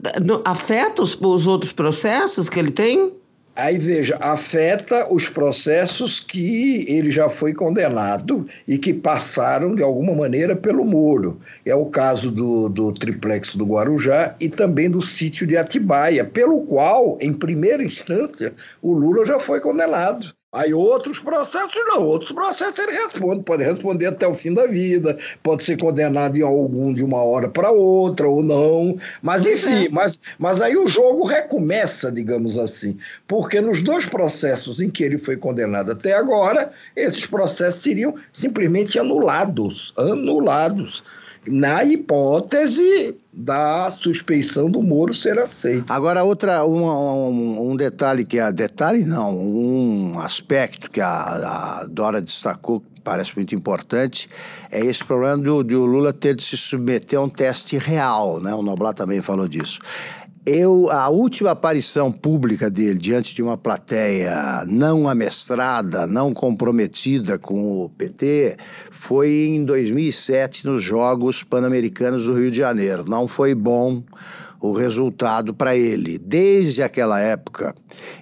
afeta 0.46 1.02
os, 1.02 1.20
os 1.20 1.48
outros 1.48 1.72
processos 1.72 2.50
que 2.50 2.60
ele 2.60 2.72
tem? 2.72 3.14
Aí 3.56 3.78
veja, 3.78 4.18
afeta 4.20 5.14
os 5.14 5.30
processos 5.30 6.20
que 6.20 6.86
ele 6.90 7.12
já 7.12 7.30
foi 7.30 7.54
condenado 7.54 8.48
e 8.68 8.80
que 8.80 8.92
passaram 8.92 9.76
de 9.76 9.84
alguma 9.84 10.16
maneira 10.16 10.56
pelo 10.56 10.84
Moro. 10.84 11.40
É 11.64 11.76
o 11.76 11.86
caso 11.86 12.32
do, 12.32 12.68
do 12.68 12.92
triplex 12.92 13.56
do 13.56 13.66
Guarujá 13.66 14.36
e 14.40 14.50
também 14.50 14.90
do 14.90 15.00
sítio 15.00 15.46
de 15.46 15.56
Atibaia, 15.56 16.26
pelo 16.26 16.62
qual, 16.62 17.16
em 17.22 17.32
primeira 17.32 17.84
instância, 17.84 18.56
o 18.82 18.92
Lula 18.92 19.24
já 19.24 19.40
foi 19.40 19.62
condenado. 19.62 20.34
Aí 20.54 20.72
outros 20.72 21.18
processos 21.18 21.82
não, 21.88 22.06
outros 22.06 22.32
processos 22.32 22.78
ele 22.78 22.92
responde, 22.92 23.42
pode 23.42 23.64
responder 23.64 24.06
até 24.06 24.28
o 24.28 24.36
fim 24.36 24.54
da 24.54 24.68
vida, 24.68 25.18
pode 25.42 25.64
ser 25.64 25.80
condenado 25.80 26.38
em 26.38 26.44
algum 26.44 26.94
de 26.94 27.04
uma 27.04 27.24
hora 27.24 27.50
para 27.50 27.72
outra 27.72 28.30
ou 28.30 28.44
não, 28.44 28.96
mas 29.20 29.48
enfim, 29.48 29.86
é. 29.86 29.90
mas, 29.90 30.20
mas 30.38 30.62
aí 30.62 30.78
o 30.78 30.88
jogo 30.88 31.26
recomeça, 31.26 32.12
digamos 32.12 32.56
assim, 32.60 32.96
porque 33.28 33.60
nos 33.60 33.82
dois 33.82 34.06
processos 34.06 34.80
em 34.80 34.92
que 34.92 35.04
ele 35.04 35.18
foi 35.18 35.38
condenado 35.38 35.92
até 35.92 36.14
agora, 36.14 36.72
esses 36.96 37.26
processos 37.26 37.82
seriam 37.82 38.14
simplesmente 38.32 39.00
anulados, 39.00 39.92
anulados 39.98 41.04
na 41.48 41.84
hipótese 41.84 43.16
da 43.34 43.90
suspeição 43.90 44.70
do 44.70 44.82
Moro 44.84 45.14
ser 45.14 45.40
aceito. 45.40 45.92
Agora, 45.92 46.24
outra, 46.24 46.64
um, 46.66 46.86
um, 46.86 47.72
um, 47.72 47.76
detalhe 47.76 48.24
que 48.24 48.40
a 48.40 48.52
detalhe 48.52 49.04
não, 49.04 49.36
um 49.36 50.20
aspecto 50.20 50.92
que 50.92 51.02
a, 51.02 51.08
a 51.82 51.88
Dora 51.90 52.22
destacou 52.22 52.80
que 52.80 53.02
parece 53.04 53.36
muito 53.36 53.56
importante 53.56 54.28
é 54.72 54.80
esse 54.86 55.04
problema 55.04 55.38
do, 55.38 55.64
do 55.64 55.86
Lula 55.86 56.14
ter 56.14 56.36
de 56.36 56.44
se 56.44 56.56
submeter 56.56 57.20
a 57.20 57.24
um 57.24 57.30
teste 57.30 57.78
real, 57.78 58.40
né? 58.40 58.54
O 58.54 58.62
Noblat 58.62 58.96
também 58.96 59.22
falou 59.22 59.48
disso. 59.48 59.80
Eu, 60.46 60.92
a 60.92 61.08
última 61.08 61.52
aparição 61.52 62.12
pública 62.12 62.70
dele 62.70 63.00
diante 63.00 63.34
de 63.34 63.42
uma 63.42 63.58
plateia 63.58 64.66
não 64.68 65.08
amestrada, 65.08 66.06
não 66.06 66.34
comprometida 66.34 67.40
com 67.40 67.86
o 67.86 67.90
PT, 67.90 68.58
foi 68.92 69.30
em 69.30 69.64
2007 69.64 70.66
nos 70.66 70.84
Jogos 70.84 71.44
Pan-Americanos 71.44 72.26
do 72.26 72.34
Rio 72.34 72.52
de 72.52 72.58
Janeiro. 72.58 73.06
Não 73.08 73.26
foi 73.26 73.56
bom 73.56 74.04
o 74.60 74.74
resultado 74.74 75.54
para 75.54 75.78
ele. 75.78 76.18
Desde 76.18 76.84
aquela 76.84 77.22
época, 77.22 77.74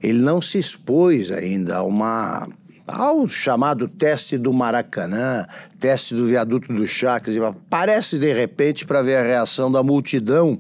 ele 0.04 0.20
não 0.20 0.40
se 0.40 0.60
expôs 0.60 1.32
ainda 1.32 1.78
a 1.78 1.84
uma 1.84 2.48
ao 2.88 3.28
chamado 3.28 3.88
teste 3.88 4.38
do 4.38 4.52
Maracanã, 4.52 5.46
teste 5.80 6.14
do 6.14 6.28
viaduto 6.28 6.74
do 6.74 6.86
Chá, 6.86 7.22
parece 7.70 8.20
de 8.20 8.34
repente 8.34 8.86
para 8.86 9.02
ver 9.02 9.18
a 9.18 9.24
reação 9.24 9.72
da 9.72 9.82
multidão 9.82 10.60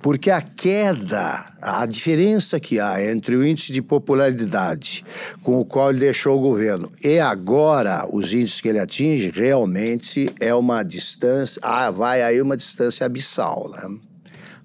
Porque 0.00 0.30
a 0.30 0.40
queda, 0.40 1.46
a 1.60 1.84
diferença 1.86 2.60
que 2.60 2.78
há 2.78 3.04
entre 3.04 3.36
o 3.36 3.46
índice 3.46 3.72
de 3.72 3.82
popularidade 3.82 5.04
com 5.42 5.60
o 5.60 5.64
qual 5.64 5.90
ele 5.90 6.00
deixou 6.00 6.38
o 6.38 6.40
governo 6.40 6.90
e 7.02 7.18
agora 7.18 8.06
os 8.10 8.32
índices 8.32 8.60
que 8.60 8.68
ele 8.68 8.78
atinge, 8.78 9.30
realmente 9.34 10.28
é 10.40 10.54
uma 10.54 10.82
distância, 10.82 11.60
ah, 11.64 11.90
vai 11.90 12.22
aí 12.22 12.40
uma 12.40 12.56
distância 12.56 13.04
abissal. 13.04 13.70
Né? 13.70 13.98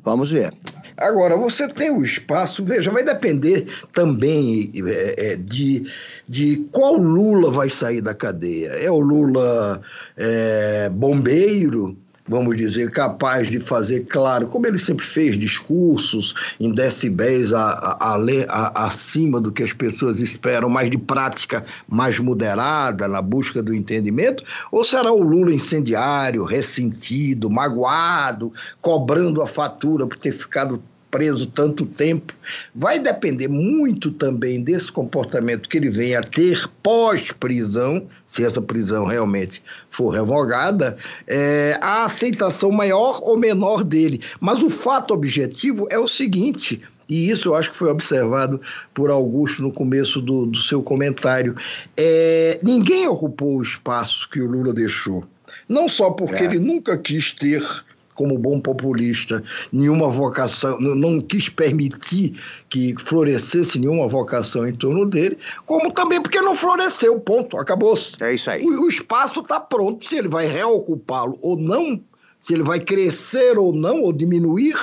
Vamos 0.03 0.31
ver. 0.31 0.51
Agora, 0.95 1.35
você 1.35 1.67
tem 1.67 1.89
o 1.89 2.03
espaço, 2.03 2.63
veja, 2.63 2.91
vai 2.91 3.03
depender 3.03 3.65
também 3.91 4.71
é, 4.87 5.31
é, 5.31 5.35
de, 5.35 5.85
de 6.29 6.67
qual 6.71 6.95
Lula 6.95 7.49
vai 7.49 7.69
sair 7.69 8.01
da 8.01 8.13
cadeia. 8.13 8.69
É 8.69 8.91
o 8.91 8.99
Lula 8.99 9.81
é, 10.15 10.89
bombeiro, 10.89 11.97
vamos 12.27 12.55
dizer, 12.55 12.89
capaz 12.91 13.49
de 13.49 13.59
fazer 13.59 14.05
claro, 14.05 14.47
como 14.47 14.65
ele 14.65 14.77
sempre 14.77 15.05
fez, 15.05 15.37
discursos 15.37 16.33
em 16.59 16.71
decibéis 16.71 17.51
a, 17.51 17.97
a, 17.99 18.15
a, 18.49 18.85
acima 18.85 19.41
do 19.41 19.51
que 19.51 19.63
as 19.63 19.73
pessoas 19.73 20.19
esperam, 20.19 20.69
mais 20.69 20.89
de 20.89 20.97
prática 20.97 21.65
mais 21.87 22.19
moderada 22.19 23.07
na 23.07 23.21
busca 23.21 23.61
do 23.61 23.73
entendimento? 23.73 24.43
Ou 24.71 24.83
será 24.83 25.11
o 25.11 25.21
Lula 25.21 25.53
incendiário, 25.53 26.43
ressentido, 26.43 27.49
magoado, 27.49 28.53
cobrando 28.81 29.41
a 29.41 29.47
fatura 29.47 30.07
por 30.07 30.17
ter 30.17 30.31
ficado 30.31 30.81
preso 31.13 31.45
tanto 31.45 31.85
tempo, 31.85 32.33
vai 32.73 32.97
depender 32.97 33.47
muito 33.47 34.09
também 34.09 34.59
desse 34.59 34.91
comportamento 34.91 35.69
que 35.69 35.77
ele 35.77 35.91
venha 35.91 36.19
a 36.19 36.23
ter 36.23 36.67
pós-prisão, 36.81 38.07
se 38.25 38.43
essa 38.43 38.59
prisão 38.59 39.05
realmente 39.05 39.61
for 39.91 40.09
revogada, 40.09 40.97
é, 41.27 41.77
a 41.79 42.05
aceitação 42.05 42.71
maior 42.71 43.21
ou 43.21 43.37
menor 43.37 43.83
dele. 43.83 44.21
Mas 44.39 44.63
o 44.63 44.71
fato 44.71 45.13
objetivo 45.13 45.85
é 45.91 45.99
o 45.99 46.07
seguinte: 46.07 46.81
e 47.07 47.29
isso 47.29 47.49
eu 47.49 47.55
acho 47.55 47.69
que 47.69 47.77
foi 47.77 47.91
observado 47.91 48.59
por 48.91 49.11
Augusto 49.11 49.61
no 49.61 49.71
começo 49.71 50.19
do, 50.19 50.47
do 50.47 50.57
seu 50.57 50.81
comentário. 50.81 51.55
É, 51.95 52.59
ninguém 52.63 53.07
ocupou 53.07 53.57
o 53.57 53.61
espaço 53.61 54.27
que 54.31 54.41
o 54.41 54.49
Lula 54.49 54.73
deixou. 54.73 55.23
Não 55.69 55.87
só 55.87 56.09
porque 56.09 56.43
é. 56.43 56.45
ele 56.45 56.57
nunca 56.57 56.97
quis 56.97 57.33
ter 57.33 57.63
como 58.13 58.37
bom 58.37 58.59
populista, 58.59 59.43
nenhuma 59.71 60.09
vocação, 60.09 60.79
não 60.79 61.19
quis 61.21 61.49
permitir 61.49 62.39
que 62.69 62.95
florescesse 62.97 63.79
nenhuma 63.79 64.07
vocação 64.07 64.67
em 64.67 64.73
torno 64.73 65.05
dele, 65.05 65.37
como 65.65 65.91
também 65.91 66.21
porque 66.21 66.41
não 66.41 66.55
floresceu, 66.55 67.19
ponto, 67.19 67.57
acabou-se. 67.57 68.21
É 68.23 68.33
isso 68.33 68.49
aí. 68.49 68.63
O, 68.63 68.83
o 68.83 68.87
espaço 68.87 69.41
está 69.41 69.59
pronto, 69.59 70.05
se 70.05 70.17
ele 70.17 70.27
vai 70.27 70.47
reocupá-lo 70.47 71.37
ou 71.41 71.57
não, 71.57 71.99
se 72.39 72.53
ele 72.53 72.63
vai 72.63 72.79
crescer 72.79 73.57
ou 73.57 73.73
não, 73.73 74.01
ou 74.01 74.11
diminuir, 74.11 74.75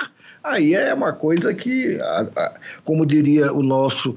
aí 0.43 0.75
é 0.75 0.95
uma 0.95 1.13
coisa 1.13 1.53
que, 1.53 1.99
como 2.85 3.05
diria 3.05 3.53
o 3.53 3.63
nosso 3.63 4.15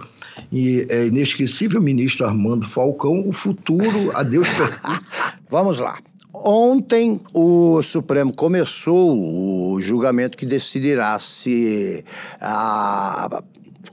é, 0.90 1.06
inesquecível 1.08 1.82
ministro 1.82 2.26
Armando 2.26 2.68
Falcão, 2.68 3.28
o 3.28 3.34
futuro 3.34 4.16
a 4.16 4.24
Deus 4.24 4.48
pertence. 4.50 5.12
Vamos 5.50 5.80
lá. 5.80 5.98
Ontem 6.46 7.22
o 7.34 7.82
Supremo 7.82 8.34
começou 8.34 9.72
o 9.72 9.82
julgamento 9.82 10.38
que 10.38 10.46
decidirá 10.46 11.18
se 11.18 12.04
a, 12.42 13.42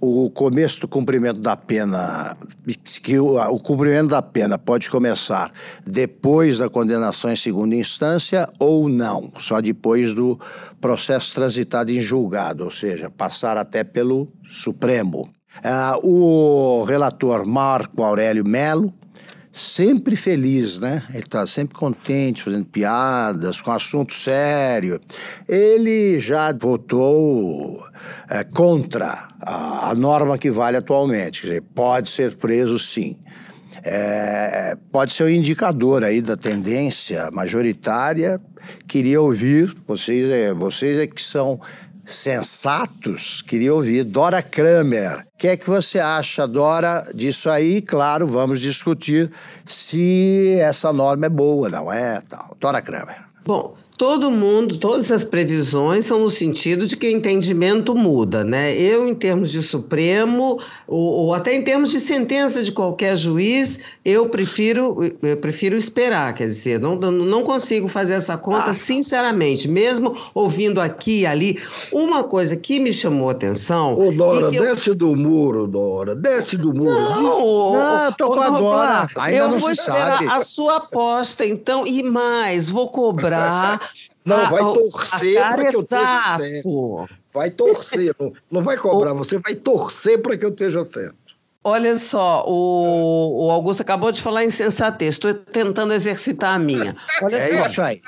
o 0.01 0.29
começo 0.31 0.81
do 0.81 0.89
cumprimento 0.89 1.39
da 1.39 1.57
pena, 1.57 2.37
que 3.05 3.21
o, 3.21 3.37
o, 3.37 3.61
cumprimento 3.61 4.09
da 4.09 4.21
pena 4.21 4.59
pode 4.59 4.91
começar 4.91 5.49
depois 5.87 6.59
da 6.59 6.69
condenação 6.69 7.31
em 7.31 7.37
segunda 7.37 7.77
instância 7.77 8.49
ou 8.59 8.89
não, 8.89 9.31
só 9.39 9.61
depois 9.61 10.13
do 10.13 10.37
processo 10.81 11.33
transitado 11.33 11.93
em 11.93 12.01
julgado, 12.01 12.65
ou 12.65 12.71
seja, 12.73 13.09
passar 13.09 13.57
até 13.57 13.85
pelo 13.85 14.27
Supremo. 14.45 15.29
Uh, 15.59 16.81
o 16.83 16.85
relator 16.85 17.47
Marco 17.47 18.03
Aurélio 18.03 18.47
Melo 18.47 18.93
sempre 19.61 20.17
feliz, 20.17 20.79
né? 20.79 21.03
Ele 21.11 21.19
está 21.19 21.47
sempre 21.47 21.75
contente, 21.75 22.43
fazendo 22.43 22.65
piadas, 22.65 23.61
com 23.61 23.71
assunto 23.71 24.15
sério. 24.15 25.01
Ele 25.49 26.19
já 26.19 26.53
votou 26.53 27.85
é, 28.29 28.43
contra 28.43 29.29
a, 29.41 29.91
a, 29.91 29.95
norma 29.95 30.39
que 30.39 30.51
vale 30.51 30.77
atualmente, 30.77 31.43
quer 31.43 31.47
dizer, 31.47 31.63
pode 31.75 32.11
ser 32.11 32.37
preso 32.37 32.79
sim. 32.79 33.19
É, 33.85 34.77
pode 34.91 35.13
ser 35.13 35.25
um 35.25 35.29
indicador 35.29 36.05
aí 36.05 36.21
da 36.21 36.37
tendência 36.37 37.31
majoritária. 37.33 38.41
Queria 38.87 39.21
ouvir, 39.21 39.75
vocês, 39.87 40.31
é, 40.31 40.53
vocês 40.53 40.99
é 40.99 41.07
que 41.07 41.23
são 41.23 41.61
sensatos, 42.13 43.43
queria 43.43 43.73
ouvir. 43.75 44.05
Dora 44.05 44.43
Kramer, 44.43 45.27
o 45.35 45.39
que 45.39 45.49
é 45.49 45.57
que 45.57 45.67
você 45.67 45.99
acha, 45.99 46.47
Dora, 46.47 47.07
disso 47.15 47.49
aí? 47.49 47.81
Claro, 47.81 48.27
vamos 48.27 48.61
discutir 48.61 49.31
se 49.65 50.57
essa 50.61 50.93
norma 50.93 51.27
é 51.27 51.31
boa, 51.31 51.69
não 51.69 51.93
é? 51.93 52.21
Dora 52.59 52.83
Kramer. 52.83 53.25
Bom, 53.45 53.77
todo 54.01 54.31
mundo, 54.31 54.79
todas 54.79 55.13
as 55.13 55.25
previsões 55.25 56.07
são 56.07 56.21
no 56.21 56.31
sentido 56.31 56.87
de 56.87 56.97
que 56.97 57.07
o 57.07 57.11
entendimento 57.11 57.95
muda, 57.95 58.43
né? 58.43 58.75
Eu, 58.75 59.07
em 59.07 59.15
termos 59.15 59.51
de 59.51 59.63
Supremo, 59.63 60.59
ou, 60.89 61.27
ou, 61.27 61.35
até 61.35 61.55
em 61.55 61.61
termos 61.61 61.91
de 61.91 62.01
sentença 62.01 62.63
de 62.63 62.73
qualquer 62.73 63.15
juiz, 63.15 63.79
eu 64.03 64.31
prefiro, 64.31 65.15
eu 65.23 65.37
prefiro 65.37 65.77
esperar, 65.77 66.33
quer 66.33 66.47
dizer, 66.47 66.81
não, 66.81 66.97
não 66.97 67.43
consigo 67.43 67.89
fazer 67.89 68.15
essa 68.15 68.39
conta, 68.39 68.71
ah. 68.71 68.75
sinceramente, 68.75 69.69
mesmo 69.69 70.17
ouvindo 70.33 70.81
aqui 70.81 71.21
e 71.21 71.27
ali. 71.27 71.61
Uma 71.93 72.25
coisa 72.25 72.57
que 72.57 72.81
me 72.81 72.95
chamou 72.95 73.29
a 73.29 73.33
atenção. 73.33 73.99
Ô, 73.99 74.11
Dora, 74.11 74.51
desce 74.51 74.89
eu... 74.89 74.95
do 74.95 75.15
muro, 75.15 75.67
Dora, 75.67 76.15
desce 76.15 76.57
do 76.57 76.73
muro. 76.73 76.99
Não, 76.99 77.75
não 77.75 78.13
tô 78.15 78.31
com 78.31 78.41
a 78.41 78.49
Dora, 78.49 79.09
ainda 79.17 79.37
eu 79.37 79.49
não 79.51 79.59
vou 79.59 79.77
se 79.77 79.83
sabe. 79.83 80.27
a 80.27 80.41
sua 80.41 80.77
aposta, 80.77 81.45
então, 81.45 81.87
e 81.87 82.03
mais, 82.03 82.67
vou 82.67 82.89
cobrar. 82.89 83.79
Não, 84.25 84.37
ah, 84.37 84.49
vai 84.49 84.61
torcer 84.61 85.39
para 85.39 85.65
que 85.71 85.77
eu 85.77 85.81
esteja 85.81 86.39
certo. 86.39 87.09
Vai 87.33 87.51
torcer, 87.51 88.15
não, 88.19 88.33
não 88.51 88.63
vai 88.63 88.77
cobrar, 88.77 89.13
você 89.13 89.39
vai 89.39 89.55
torcer 89.55 90.21
para 90.21 90.37
que 90.37 90.45
eu 90.45 90.51
esteja 90.51 90.85
certo. 90.91 91.17
Olha 91.63 91.95
só, 91.95 92.45
o, 92.47 93.47
o, 93.47 93.51
Augusto 93.51 93.83
acabou 93.83 94.11
de 94.11 94.23
falar 94.23 94.45
em 94.45 94.51
sensatez, 94.51 95.17
estou 95.17 95.35
tentando 95.35 95.93
exercitar 95.93 96.55
a 96.55 96.59
minha. 96.59 96.97
Olha 97.23 97.37
é 97.37 97.59
só, 97.59 97.67
isso 97.67 97.83
aí. 97.83 98.01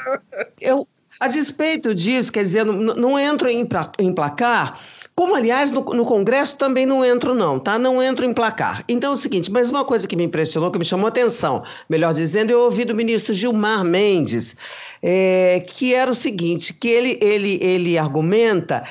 Eu, 0.58 0.88
a 1.20 1.28
despeito 1.28 1.94
disso, 1.94 2.32
quer 2.32 2.44
dizer, 2.44 2.64
não, 2.64 2.74
não 2.74 3.18
entro 3.18 3.48
em, 3.48 3.68
em 3.98 4.14
placar 4.14 4.78
como, 5.14 5.34
aliás, 5.34 5.70
no, 5.70 5.82
no, 5.82 6.06
Congresso 6.06 6.56
também 6.56 6.86
não 6.86 7.04
entro, 7.04 7.34
não, 7.34 7.58
tá? 7.58 7.78
Não 7.78 8.02
entro 8.02 8.24
em 8.24 8.32
placar. 8.32 8.82
Então 8.88 9.10
é 9.10 9.12
o 9.12 9.16
seguinte, 9.16 9.52
mas 9.52 9.70
uma 9.70 9.84
coisa 9.84 10.08
que 10.08 10.16
me 10.16 10.24
impressionou, 10.24 10.70
que 10.70 10.78
me 10.78 10.84
chamou 10.86 11.06
a 11.06 11.10
atenção, 11.10 11.62
melhor 11.88 12.14
dizendo, 12.14 12.50
eu 12.50 12.60
ouvi 12.60 12.86
do 12.86 12.94
ministro 12.94 13.34
Gilmar 13.34 13.84
Mendes, 13.84 14.56
é, 15.02 15.64
que 15.66 15.94
era 15.94 16.10
o 16.10 16.14
seguinte, 16.14 16.72
que 16.72 16.88
ele, 16.88 17.18
ele, 17.20 17.58
ele 17.60 17.98
argumenta 17.98 18.84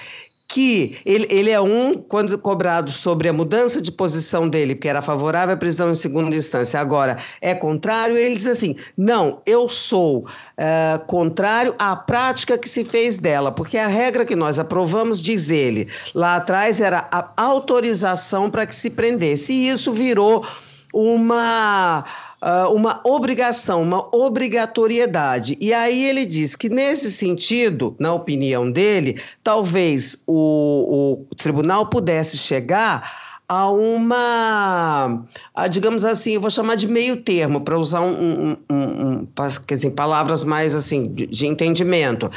que 0.54 0.98
ele, 1.06 1.28
ele 1.30 1.50
é 1.50 1.62
um, 1.62 1.98
quando 1.98 2.38
cobrado 2.38 2.92
sobre 2.92 3.30
a 3.30 3.34
mudança 3.34 3.82
de 3.82 3.92
posição 3.92 4.50
dele, 4.50 4.76
que 4.76 4.88
era 4.88 5.02
favorável 5.02 5.56
à 5.56 5.58
prisão 5.58 5.90
em 5.90 5.96
segunda 5.96 6.36
instância, 6.36 6.80
agora 6.80 7.18
é 7.40 7.54
contrário, 7.54 8.18
ele 8.18 8.36
diz 8.36 8.48
assim: 8.48 8.76
não, 8.98 9.42
eu 9.46 9.70
sou 9.70 10.26
uh, 10.28 11.06
contrário 11.08 11.74
à 11.80 11.96
prática 11.96 12.58
que 12.58 12.68
se 12.68 12.84
fez 12.84 13.18
dela, 13.18 13.52
porque 13.52 13.78
a 13.78 13.88
regra 13.88 14.26
que 14.26 14.36
nós 14.36 14.60
aprovamos, 14.60 15.22
diz 15.22 15.50
ele, 15.50 15.88
lá 16.14 16.36
atrás 16.36 16.82
era 16.82 17.08
a 17.10 17.32
autorização 17.38 18.50
para 18.50 18.66
que 18.66 18.76
se 18.76 18.90
prendesse, 18.90 19.54
e 19.54 19.70
isso 19.70 19.92
virou 19.94 20.46
uma 20.94 22.04
uh, 22.42 22.74
uma 22.74 23.02
obrigação, 23.06 23.82
uma 23.82 24.14
obrigatoriedade. 24.16 25.58
E 25.60 25.74
aí 25.74 26.06
ele 26.06 26.26
diz 26.26 26.56
que, 26.56 26.70
nesse 26.70 27.12
sentido, 27.12 27.96
na 28.00 28.14
opinião 28.14 28.72
dele, 28.72 29.22
talvez 29.44 30.22
o, 30.26 31.26
o 31.32 31.36
tribunal 31.36 31.88
pudesse 31.88 32.38
chegar 32.38 33.31
a 33.52 33.70
uma, 33.70 35.26
a, 35.54 35.68
digamos 35.68 36.06
assim, 36.06 36.36
eu 36.36 36.40
vou 36.40 36.50
chamar 36.50 36.76
de 36.76 36.88
meio 36.88 37.18
termo, 37.18 37.60
para 37.60 37.78
usar 37.78 38.00
um, 38.00 38.52
um, 38.52 38.58
um, 38.74 39.28
quer 39.68 39.76
dizer, 39.76 39.90
palavras 39.90 40.42
mais 40.46 40.74
assim, 40.74 41.14
de, 41.14 41.28
de 41.28 41.48
entendimento. 41.48 42.32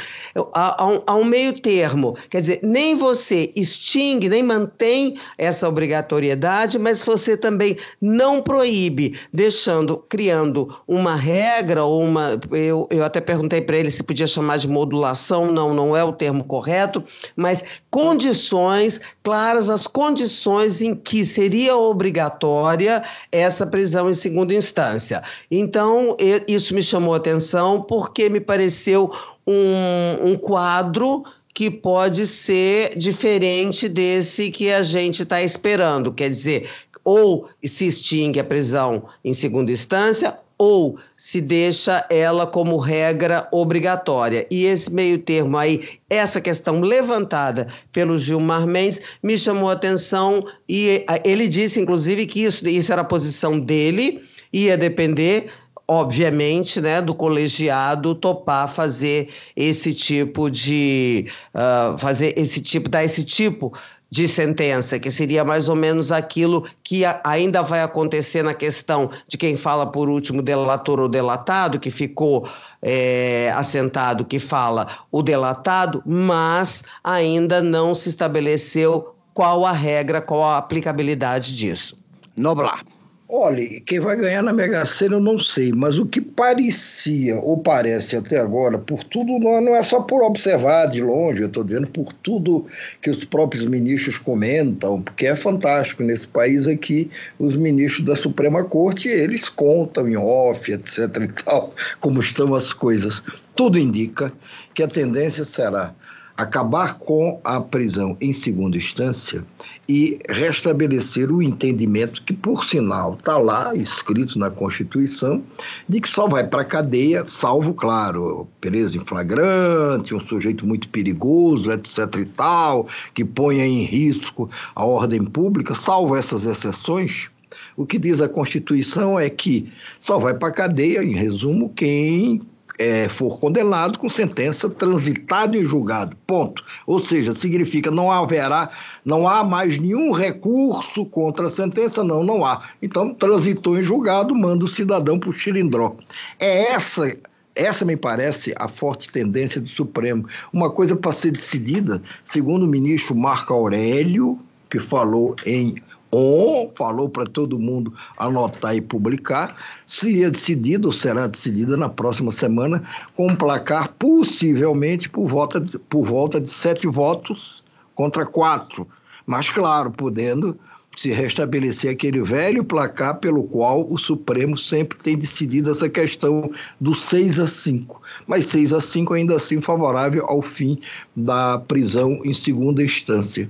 Há, 0.53 0.85
um, 0.85 1.01
um, 1.21 1.23
meio 1.23 1.61
termo, 1.61 2.17
quer 2.29 2.41
dizer, 2.41 2.59
nem 2.61 2.97
você 2.97 3.49
extingue, 3.55 4.27
nem 4.27 4.43
mantém 4.43 5.17
essa 5.37 5.69
obrigatoriedade, 5.69 6.77
mas 6.77 7.01
você 7.01 7.37
também 7.37 7.77
não 8.01 8.41
proíbe, 8.41 9.17
deixando, 9.31 10.03
criando 10.09 10.75
uma 10.85 11.15
regra 11.15 11.85
ou 11.85 12.03
uma. 12.03 12.37
Eu, 12.51 12.89
eu 12.91 13.05
até 13.05 13.21
perguntei 13.21 13.61
para 13.61 13.77
ele 13.77 13.89
se 13.89 14.03
podia 14.03 14.27
chamar 14.27 14.57
de 14.57 14.67
modulação, 14.67 15.49
não, 15.49 15.73
não 15.73 15.95
é 15.95 16.03
o 16.03 16.11
termo 16.11 16.43
correto, 16.43 17.01
mas 17.37 17.63
condições 17.89 18.99
claras, 19.23 19.69
as 19.69 19.87
condições 19.87 20.81
em 20.81 21.04
que 21.05 21.25
seria 21.25 21.77
obrigatória 21.77 23.03
essa 23.31 23.65
prisão 23.65 24.09
em 24.09 24.13
segunda 24.13 24.53
instância. 24.53 25.21
Então, 25.49 26.17
isso 26.47 26.73
me 26.73 26.81
chamou 26.81 27.13
a 27.13 27.17
atenção 27.17 27.81
porque 27.83 28.27
me 28.27 28.41
pareceu 28.41 29.11
um, 29.45 30.31
um 30.31 30.35
quadro 30.35 31.23
que 31.53 31.69
pode 31.71 32.27
ser 32.27 32.97
diferente 32.97 33.87
desse 33.87 34.51
que 34.51 34.69
a 34.71 34.81
gente 34.81 35.21
está 35.21 35.41
esperando. 35.41 36.11
Quer 36.11 36.29
dizer, 36.29 36.69
ou 37.03 37.47
se 37.63 37.85
extingue 37.85 38.39
a 38.39 38.43
prisão 38.43 39.03
em 39.23 39.33
segunda 39.33 39.71
instância, 39.71 40.37
ou 40.57 40.97
se 41.17 41.41
deixa 41.41 42.05
ela 42.09 42.47
como 42.47 42.77
regra 42.77 43.47
obrigatória. 43.51 44.47
E 44.49 44.65
esse 44.65 44.91
meio 44.91 45.19
termo 45.19 45.57
aí, 45.57 45.87
essa 46.09 46.39
questão 46.39 46.81
levantada 46.81 47.67
pelo 47.91 48.17
Gilmar 48.17 48.65
Mendes, 48.65 49.01
me 49.21 49.37
chamou 49.37 49.69
a 49.69 49.73
atenção 49.73 50.45
e 50.67 51.05
ele 51.23 51.47
disse, 51.47 51.79
inclusive, 51.79 52.25
que 52.25 52.43
isso, 52.43 52.67
isso 52.67 52.91
era 52.91 53.01
a 53.01 53.05
posição 53.05 53.59
dele, 53.59 54.23
ia 54.53 54.77
depender 54.77 55.49
obviamente, 55.87 56.81
né, 56.81 57.01
do 57.01 57.13
colegiado 57.13 58.15
topar 58.15 58.67
fazer 58.67 59.29
esse 59.55 59.93
tipo 59.93 60.49
de 60.49 61.27
uh, 61.53 61.97
fazer 61.97 62.33
esse 62.37 62.61
tipo 62.61 62.89
dar 62.89 63.03
esse 63.03 63.23
tipo 63.23 63.71
de 64.15 64.29
sentença, 64.29 64.97
que 64.97 65.11
seria 65.11 65.43
mais 65.43 65.67
ou 65.67 65.75
menos 65.75 66.09
aquilo 66.09 66.65
que 66.81 67.03
ainda 67.21 67.61
vai 67.61 67.81
acontecer 67.81 68.43
na 68.43 68.53
questão 68.53 69.11
de 69.27 69.37
quem 69.37 69.57
fala 69.57 69.85
por 69.85 70.07
último 70.07 70.41
delator 70.41 71.01
ou 71.01 71.09
delatado, 71.09 71.81
que 71.81 71.91
ficou 71.91 72.47
é, 72.81 73.51
assentado 73.57 74.23
que 74.23 74.39
fala 74.39 74.87
o 75.11 75.21
delatado, 75.21 76.01
mas 76.05 76.81
ainda 77.03 77.61
não 77.61 77.93
se 77.93 78.07
estabeleceu 78.07 79.13
qual 79.33 79.65
a 79.65 79.73
regra, 79.73 80.21
qual 80.21 80.45
a 80.45 80.59
aplicabilidade 80.59 81.53
disso. 81.53 81.97
Noblar. 82.37 82.83
Olha, 83.27 83.67
quem 83.81 83.99
vai 83.99 84.15
ganhar 84.15 84.43
na 84.43 84.53
Mega 84.53 84.85
Sena 84.85 85.15
eu 85.15 85.19
não 85.19 85.39
sei, 85.39 85.71
mas 85.71 85.97
o 85.97 86.05
que 86.05 86.21
parecia 86.21 87.35
ou 87.39 87.57
parece 87.57 88.15
até 88.15 88.37
agora, 88.37 88.77
por 88.77 89.03
tudo, 89.03 89.39
não 89.39 89.75
é 89.75 89.81
só 89.81 89.99
por 90.01 90.21
observar 90.21 90.85
de 90.85 91.01
longe, 91.01 91.41
eu 91.41 91.47
estou 91.47 91.63
dizendo 91.63 91.87
por 91.87 92.13
tudo 92.13 92.67
que 93.01 93.09
os 93.09 93.25
próprios 93.25 93.65
ministros 93.65 94.19
comentam, 94.19 95.01
porque 95.01 95.25
é 95.25 95.35
fantástico 95.35 96.03
nesse 96.03 96.27
país 96.27 96.67
aqui, 96.67 97.09
os 97.39 97.55
ministros 97.55 98.05
da 98.05 98.15
Suprema 98.15 98.63
Corte, 98.63 99.07
eles 99.07 99.49
contam 99.49 100.07
em 100.07 100.15
off, 100.15 100.71
etc 100.71 100.99
e 101.23 101.43
tal, 101.43 101.73
como 101.99 102.19
estão 102.19 102.53
as 102.53 102.73
coisas. 102.73 103.23
Tudo 103.55 103.79
indica 103.79 104.31
que 104.75 104.83
a 104.83 104.87
tendência 104.87 105.43
será 105.43 105.95
acabar 106.37 106.99
com 106.99 107.39
a 107.43 107.61
prisão 107.61 108.17
em 108.19 108.33
segunda 108.33 108.77
instância 108.77 109.43
e 109.87 110.19
restabelecer 110.27 111.31
o 111.31 111.41
entendimento 111.41 112.23
que, 112.23 112.33
por 112.33 112.65
sinal, 112.65 113.13
está 113.13 113.37
lá 113.37 113.73
escrito 113.75 114.37
na 114.37 114.49
Constituição, 114.49 115.43
de 115.87 116.01
que 116.01 116.09
só 116.09 116.27
vai 116.27 116.45
para 116.45 116.61
a 116.61 116.65
cadeia, 116.65 117.23
salvo, 117.27 117.73
claro, 117.73 118.47
preso 118.59 118.97
em 118.97 119.05
flagrante, 119.05 120.13
um 120.13 120.19
sujeito 120.19 120.65
muito 120.65 120.89
perigoso, 120.89 121.71
etc. 121.71 121.99
e 122.19 122.25
tal, 122.25 122.87
que 123.13 123.23
ponha 123.23 123.65
em 123.65 123.83
risco 123.83 124.49
a 124.73 124.83
ordem 124.83 125.23
pública, 125.23 125.73
salvo 125.73 126.15
essas 126.15 126.45
exceções. 126.45 127.29
O 127.77 127.85
que 127.85 127.97
diz 127.97 128.21
a 128.21 128.27
Constituição 128.27 129.19
é 129.19 129.29
que 129.29 129.71
só 130.01 130.17
vai 130.17 130.33
para 130.33 130.49
a 130.49 130.53
cadeia, 130.53 131.03
em 131.03 131.13
resumo, 131.13 131.69
quem 131.69 132.41
é, 132.77 133.07
for 133.09 133.39
condenado 133.39 133.97
com 133.99 134.09
sentença 134.09 134.69
transitada 134.69 135.57
em 135.57 135.65
julgado. 135.65 136.15
Ponto. 136.27 136.63
Ou 136.85 136.99
seja, 136.99 137.33
significa 137.33 137.89
não 137.91 138.11
haverá, 138.11 138.69
não 139.03 139.27
há 139.27 139.43
mais 139.43 139.77
nenhum 139.77 140.11
recurso 140.11 141.05
contra 141.05 141.47
a 141.47 141.51
sentença, 141.51 142.03
não, 142.03 142.23
não 142.23 142.43
há. 142.43 142.69
Então, 142.81 143.13
transitou 143.13 143.79
em 143.79 143.83
julgado, 143.83 144.35
manda 144.35 144.65
o 144.65 144.67
cidadão 144.67 145.19
para 145.19 145.29
o 145.29 145.33
xilindró. 145.33 145.95
É 146.39 146.73
essa 146.73 147.15
essa 147.55 147.85
me 147.85 147.95
parece 147.95 148.53
a 148.59 148.67
forte 148.67 149.09
tendência 149.09 149.61
do 149.61 149.69
Supremo. 149.69 150.27
Uma 150.51 150.69
coisa 150.69 150.93
para 150.93 151.13
ser 151.13 151.31
decidida, 151.31 152.01
segundo 152.25 152.63
o 152.63 152.67
ministro 152.67 153.15
Marco 153.15 153.53
Aurélio, 153.53 154.37
que 154.69 154.77
falou 154.77 155.35
em 155.45 155.81
ou 156.15 156.71
falou 156.75 157.09
para 157.09 157.25
todo 157.25 157.59
mundo 157.59 157.93
anotar 158.17 158.75
e 158.75 158.81
publicar, 158.81 159.55
seria 159.85 160.31
decidido 160.31 160.87
ou 160.87 160.91
será 160.93 161.27
decidida 161.27 161.75
na 161.75 161.89
próxima 161.89 162.31
semana 162.31 162.83
com 163.15 163.27
um 163.27 163.35
placar 163.35 163.93
possivelmente 163.99 165.09
por 165.09 165.27
volta 165.27 165.59
de, 165.59 165.77
por 165.77 166.05
volta 166.05 166.39
de 166.39 166.49
sete 166.49 166.87
votos 166.87 167.63
contra 167.93 168.25
quatro, 168.25 168.87
mas 169.25 169.49
claro, 169.49 169.91
podendo 169.91 170.57
se 170.95 171.11
restabelecer 171.11 171.91
aquele 171.91 172.21
velho 172.21 172.63
placar 172.63 173.17
pelo 173.19 173.43
qual 173.43 173.85
o 173.91 173.97
Supremo 173.97 174.57
sempre 174.57 174.97
tem 174.97 175.17
decidido 175.17 175.69
essa 175.69 175.89
questão 175.89 176.49
do 176.79 176.93
6 176.93 177.39
a 177.39 177.47
5. 177.47 178.01
Mas 178.25 178.45
6 178.45 178.71
a 178.71 178.79
5 178.79 179.13
ainda 179.13 179.35
assim 179.35 179.59
favorável 179.59 180.25
ao 180.25 180.41
fim 180.41 180.79
da 181.13 181.59
prisão 181.59 182.21
em 182.23 182.33
segunda 182.33 182.81
instância. 182.81 183.49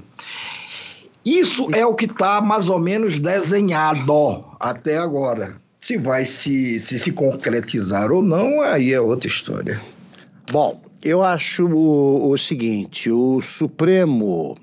Isso 1.26 1.68
é 1.74 1.84
o 1.86 1.96
que 1.96 2.06
está 2.06 2.40
mais 2.40 2.70
ou 2.70 2.80
menos 2.80 3.20
desenhado 3.20 4.46
até 4.60 4.98
agora. 4.98 5.56
Se 5.82 5.98
vai 5.98 6.26
se, 6.26 6.80
se, 6.80 7.00
se 7.00 7.12
concretizar 7.12 8.12
ou 8.12 8.22
não, 8.22 8.62
aí 8.62 8.94
é 8.94 9.02
outra 9.02 9.28
história. 9.28 9.82
Bom, 10.52 10.80
eu 11.02 11.24
acho 11.24 11.68
o, 11.68 12.30
o 12.30 12.38
seguinte: 12.38 13.10
o 13.10 13.42
Supremo 13.42 14.56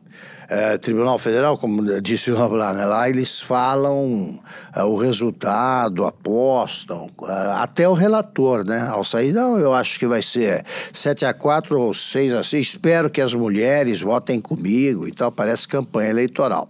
é, 0.52 0.76
Tribunal 0.76 1.18
Federal, 1.18 1.56
como 1.56 2.00
disse 2.00 2.30
o 2.30 2.48
lá, 2.48 2.74
né, 2.74 2.84
lá 2.84 3.08
eles 3.08 3.40
falam 3.40 4.38
é, 4.76 4.82
o 4.82 4.96
resultado, 4.96 6.04
apostam, 6.04 7.08
é, 7.26 7.32
até 7.54 7.88
o 7.88 7.94
relator, 7.94 8.64
né? 8.64 8.86
Ao 8.90 9.02
sair, 9.02 9.32
não, 9.32 9.58
eu 9.58 9.72
acho 9.72 9.98
que 9.98 10.06
vai 10.06 10.20
ser 10.20 10.64
7 10.92 11.24
a 11.24 11.32
4 11.32 11.80
ou 11.80 11.94
6 11.94 12.34
a 12.34 12.42
6. 12.42 12.68
Espero 12.68 13.08
que 13.08 13.20
as 13.20 13.32
mulheres 13.32 14.02
votem 14.02 14.40
comigo 14.40 15.08
e 15.08 15.12
tal, 15.12 15.32
parece 15.32 15.66
campanha 15.66 16.10
eleitoral 16.10 16.68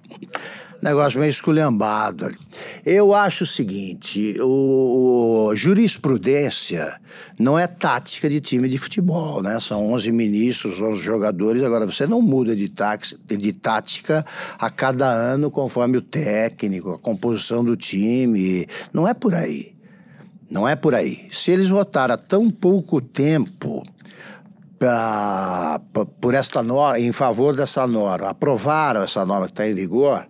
negócio 0.82 1.20
meio 1.20 1.30
esculhambado. 1.30 2.34
Eu 2.84 3.14
acho 3.14 3.44
o 3.44 3.46
seguinte: 3.46 4.36
o, 4.40 5.48
o, 5.50 5.56
jurisprudência 5.56 7.00
não 7.38 7.58
é 7.58 7.66
tática 7.66 8.28
de 8.28 8.40
time 8.40 8.68
de 8.68 8.76
futebol, 8.76 9.42
né? 9.42 9.60
São 9.60 9.92
11 9.92 10.10
ministros, 10.10 10.80
11 10.80 11.00
jogadores. 11.00 11.62
Agora, 11.62 11.86
você 11.86 12.06
não 12.06 12.20
muda 12.20 12.56
de, 12.56 12.68
táxi, 12.68 13.16
de 13.24 13.52
tática 13.52 14.26
a 14.58 14.68
cada 14.68 15.08
ano 15.08 15.50
conforme 15.50 15.98
o 15.98 16.02
técnico, 16.02 16.90
a 16.90 16.98
composição 16.98 17.64
do 17.64 17.76
time. 17.76 18.66
Não 18.92 19.06
é 19.06 19.14
por 19.14 19.34
aí. 19.34 19.72
Não 20.50 20.68
é 20.68 20.74
por 20.74 20.94
aí. 20.94 21.28
Se 21.30 21.50
eles 21.50 21.68
votaram 21.68 22.14
há 22.14 22.18
tão 22.18 22.50
pouco 22.50 23.00
tempo 23.00 23.82
por 26.20 26.34
esta 26.34 26.60
norma, 26.60 26.98
em 26.98 27.12
favor 27.12 27.54
dessa 27.54 27.86
norma, 27.86 28.30
aprovaram 28.30 29.02
essa 29.02 29.24
norma 29.24 29.46
que 29.46 29.52
está 29.52 29.66
em 29.66 29.74
vigor, 29.74 30.26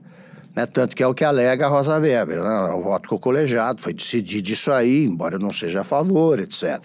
né? 0.55 0.67
Tanto 0.67 0.95
que 0.95 1.03
é 1.03 1.07
o 1.07 1.15
que 1.15 1.25
alega 1.25 1.67
a 1.67 1.69
Rosa 1.69 1.99
Weber, 1.99 2.43
né? 2.43 2.73
o 2.75 2.83
voto 2.83 3.09
com 3.09 3.17
o 3.17 3.19
colegiado, 3.19 3.81
foi 3.81 3.93
decidido 3.93 4.51
isso 4.51 4.71
aí, 4.71 5.05
embora 5.05 5.37
eu 5.37 5.41
não 5.41 5.53
seja 5.53 5.81
a 5.81 5.85
favor, 5.85 6.38
etc. 6.38 6.81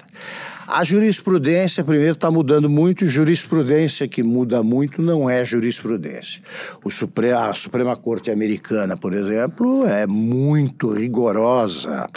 A 0.68 0.84
jurisprudência, 0.84 1.82
primeiro, 1.82 2.12
está 2.12 2.30
mudando 2.30 2.70
muito, 2.70 3.08
jurisprudência 3.08 4.06
que 4.06 4.22
muda 4.22 4.62
muito 4.62 5.02
não 5.02 5.30
é 5.30 5.46
jurisprudência. 5.46 6.42
O 6.84 6.92
Supre 6.92 7.32
a 7.32 7.54
Suprema 7.54 7.96
Corte 7.96 8.30
Americana, 8.30 8.98
por 8.98 9.14
exemplo, 9.14 9.86
é 9.88 10.06
muito 10.06 10.92
rigorosa 10.92 12.10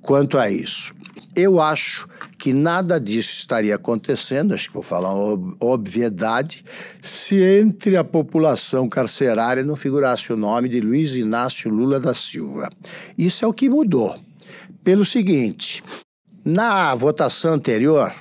quanto 0.00 0.38
a 0.38 0.48
isso. 0.48 0.94
Eu 1.34 1.60
acho 1.60 2.06
que 2.38 2.52
nada 2.52 3.00
disso 3.00 3.32
estaria 3.32 3.74
acontecendo, 3.74 4.52
acho 4.52 4.68
que 4.68 4.74
vou 4.74 4.82
falar 4.82 5.14
uma 5.14 5.56
obviedade, 5.60 6.62
se 7.00 7.36
entre 7.36 7.96
a 7.96 8.04
população 8.04 8.86
carcerária 8.86 9.64
não 9.64 9.74
figurasse 9.74 10.32
o 10.32 10.36
nome 10.36 10.68
de 10.68 10.80
Luiz 10.80 11.14
Inácio 11.14 11.70
Lula 11.70 11.98
da 11.98 12.12
Silva. 12.12 12.68
Isso 13.16 13.44
é 13.44 13.48
o 13.48 13.52
que 13.52 13.70
mudou. 13.70 14.14
Pelo 14.84 15.06
seguinte, 15.06 15.82
na 16.44 16.94
votação 16.94 17.54
anterior, 17.54 18.12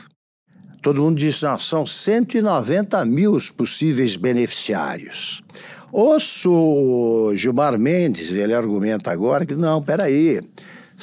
todo 0.82 1.02
mundo 1.02 1.17
disse, 1.17 1.43
não, 1.43 1.60
são 1.60 1.86
190 1.86 3.04
mil 3.04 3.34
os 3.34 3.50
possíveis 3.50 4.15
beneficiários. 4.15 5.43
Ouço 5.91 7.34
Gilmar 7.36 7.78
Mendes, 7.78 8.32
ele 8.32 8.54
argumenta 8.54 9.12
agora 9.12 9.45
que 9.45 9.56
não, 9.56 9.82
peraí, 9.82 10.39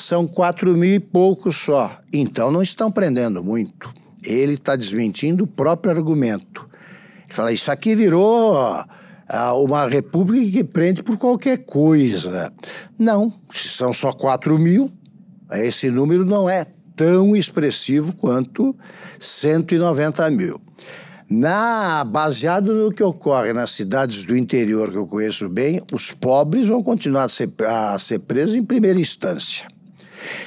são 0.00 0.26
quatro 0.26 0.76
mil 0.76 0.94
e 0.94 1.00
poucos 1.00 1.56
só. 1.56 1.98
Então 2.12 2.50
não 2.50 2.62
estão 2.62 2.90
prendendo 2.90 3.42
muito. 3.42 3.92
Ele 4.22 4.54
está 4.54 4.76
desmentindo 4.76 5.44
o 5.44 5.46
próprio 5.46 5.92
argumento. 5.92 6.68
Ele 7.24 7.34
fala: 7.34 7.52
isso 7.52 7.70
aqui 7.70 7.94
virou 7.94 8.56
ah, 9.28 9.54
uma 9.54 9.86
república 9.86 10.50
que 10.50 10.64
prende 10.64 11.02
por 11.02 11.16
qualquer 11.16 11.58
coisa. 11.58 12.52
Não, 12.98 13.32
se 13.52 13.68
são 13.68 13.92
só 13.92 14.12
quatro 14.12 14.58
mil, 14.58 14.90
esse 15.52 15.90
número 15.90 16.24
não 16.24 16.48
é 16.48 16.66
tão 16.96 17.36
expressivo 17.36 18.12
quanto 18.14 18.74
190 19.20 20.30
mil. 20.30 20.60
Na, 21.30 22.04
baseado 22.04 22.72
no 22.72 22.90
que 22.90 23.02
ocorre 23.02 23.52
nas 23.52 23.72
cidades 23.72 24.24
do 24.24 24.34
interior 24.34 24.90
que 24.90 24.96
eu 24.96 25.06
conheço 25.06 25.46
bem, 25.46 25.82
os 25.92 26.10
pobres 26.10 26.66
vão 26.66 26.82
continuar 26.82 27.24
a 27.24 27.28
ser, 27.28 27.52
a 27.66 27.98
ser 27.98 28.20
presos 28.20 28.54
em 28.54 28.64
primeira 28.64 28.98
instância. 28.98 29.68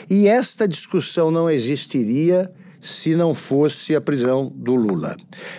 E 0.10 0.28
esta 0.28 0.68
discussão 0.68 1.32
não 1.32 1.50
existiria 1.50 2.52
se 2.82 3.16
não 3.16 3.36
fosse 3.36 3.96
a 3.96 4.02
prisão 4.02 4.52
do 4.56 4.74
Lula. 4.74 5.16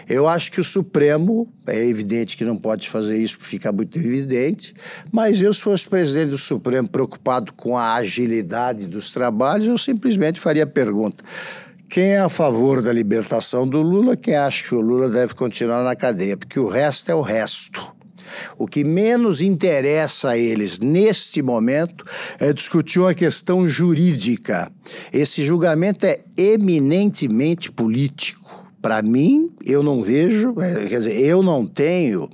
Eu 0.08 0.26
acho 0.26 0.50
que 0.50 0.60
o 0.60 0.64
Supremo, 0.64 1.48
é 1.68 1.86
evidente 1.86 2.36
que 2.36 2.44
não 2.44 2.56
pode 2.56 2.88
fazer 2.88 3.16
isso, 3.16 3.36
fica 3.38 3.70
muito 3.70 3.96
evidente, 3.96 4.74
mas 5.12 5.40
eu, 5.40 5.54
se 5.54 5.60
fosse 5.60 5.88
presidente 5.88 6.30
do 6.30 6.38
Supremo 6.38 6.88
preocupado 6.88 7.52
com 7.54 7.78
a 7.78 7.94
agilidade 7.94 8.86
dos 8.86 9.12
trabalhos, 9.12 9.68
eu 9.68 9.78
simplesmente 9.78 10.40
faria 10.40 10.64
a 10.64 10.66
pergunta. 10.66 11.22
Quem 11.88 12.14
é 12.14 12.20
a 12.20 12.28
favor 12.28 12.82
da 12.82 12.92
libertação 12.92 13.68
do 13.68 13.80
Lula, 13.80 14.16
quem 14.16 14.34
acha 14.34 14.66
que 14.66 14.74
o 14.74 14.80
Lula 14.80 15.08
deve 15.08 15.34
continuar 15.34 15.84
na 15.84 15.94
cadeia, 15.94 16.36
porque 16.36 16.58
o 16.58 16.66
resto 16.66 17.10
é 17.10 17.14
o 17.14 17.20
resto. 17.20 18.01
O 18.58 18.66
que 18.66 18.84
menos 18.84 19.40
interessa 19.40 20.30
a 20.30 20.38
eles 20.38 20.78
neste 20.78 21.42
momento 21.42 22.04
é 22.38 22.52
discutir 22.52 22.98
uma 22.98 23.14
questão 23.14 23.66
jurídica. 23.66 24.70
Esse 25.12 25.44
julgamento 25.44 26.06
é 26.06 26.20
eminentemente 26.36 27.70
político. 27.70 28.42
Para 28.80 29.00
mim, 29.00 29.48
eu 29.64 29.80
não 29.80 30.02
vejo, 30.02 30.60
é, 30.60 30.86
quer 30.88 30.98
dizer, 30.98 31.16
eu 31.20 31.40
não 31.40 31.64
tenho 31.64 32.28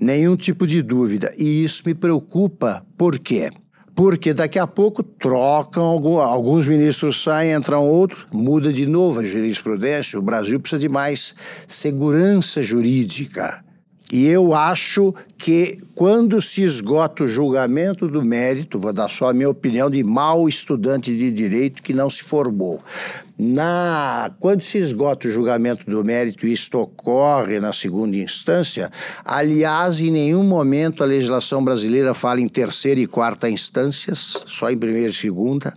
nenhum 0.00 0.36
tipo 0.36 0.66
de 0.66 0.80
dúvida. 0.80 1.30
E 1.38 1.62
isso 1.62 1.82
me 1.84 1.94
preocupa. 1.94 2.82
Por 2.96 3.18
quê? 3.18 3.50
Porque 3.94 4.32
daqui 4.32 4.58
a 4.58 4.66
pouco 4.66 5.02
trocam, 5.02 5.86
alguns 6.18 6.66
ministros 6.66 7.22
saem, 7.22 7.52
entram 7.52 7.86
outros, 7.86 8.26
muda 8.32 8.72
de 8.72 8.86
novo 8.86 9.20
a 9.20 9.24
jurisprudência. 9.24 10.18
O 10.18 10.22
Brasil 10.22 10.58
precisa 10.58 10.80
de 10.80 10.88
mais 10.88 11.34
segurança 11.68 12.62
jurídica. 12.62 13.62
E 14.12 14.28
eu 14.28 14.52
acho 14.52 15.14
que 15.38 15.78
quando 15.94 16.42
se 16.42 16.62
esgota 16.62 17.24
o 17.24 17.28
julgamento 17.28 18.06
do 18.06 18.22
mérito, 18.22 18.78
vou 18.78 18.92
dar 18.92 19.08
só 19.08 19.30
a 19.30 19.32
minha 19.32 19.48
opinião 19.48 19.88
de 19.88 20.04
mau 20.04 20.46
estudante 20.46 21.16
de 21.16 21.32
direito 21.32 21.82
que 21.82 21.94
não 21.94 22.10
se 22.10 22.22
formou. 22.22 22.78
Na, 23.38 24.30
quando 24.38 24.60
se 24.60 24.76
esgota 24.76 25.26
o 25.26 25.30
julgamento 25.30 25.90
do 25.90 26.04
mérito, 26.04 26.46
isto 26.46 26.78
ocorre 26.78 27.58
na 27.58 27.72
segunda 27.72 28.14
instância, 28.14 28.90
aliás, 29.24 29.98
em 29.98 30.10
nenhum 30.10 30.44
momento 30.44 31.02
a 31.02 31.06
legislação 31.06 31.64
brasileira 31.64 32.12
fala 32.12 32.38
em 32.38 32.48
terceira 32.48 33.00
e 33.00 33.06
quarta 33.06 33.48
instâncias, 33.48 34.36
só 34.44 34.70
em 34.70 34.76
primeira 34.76 35.08
e 35.08 35.14
segunda. 35.14 35.72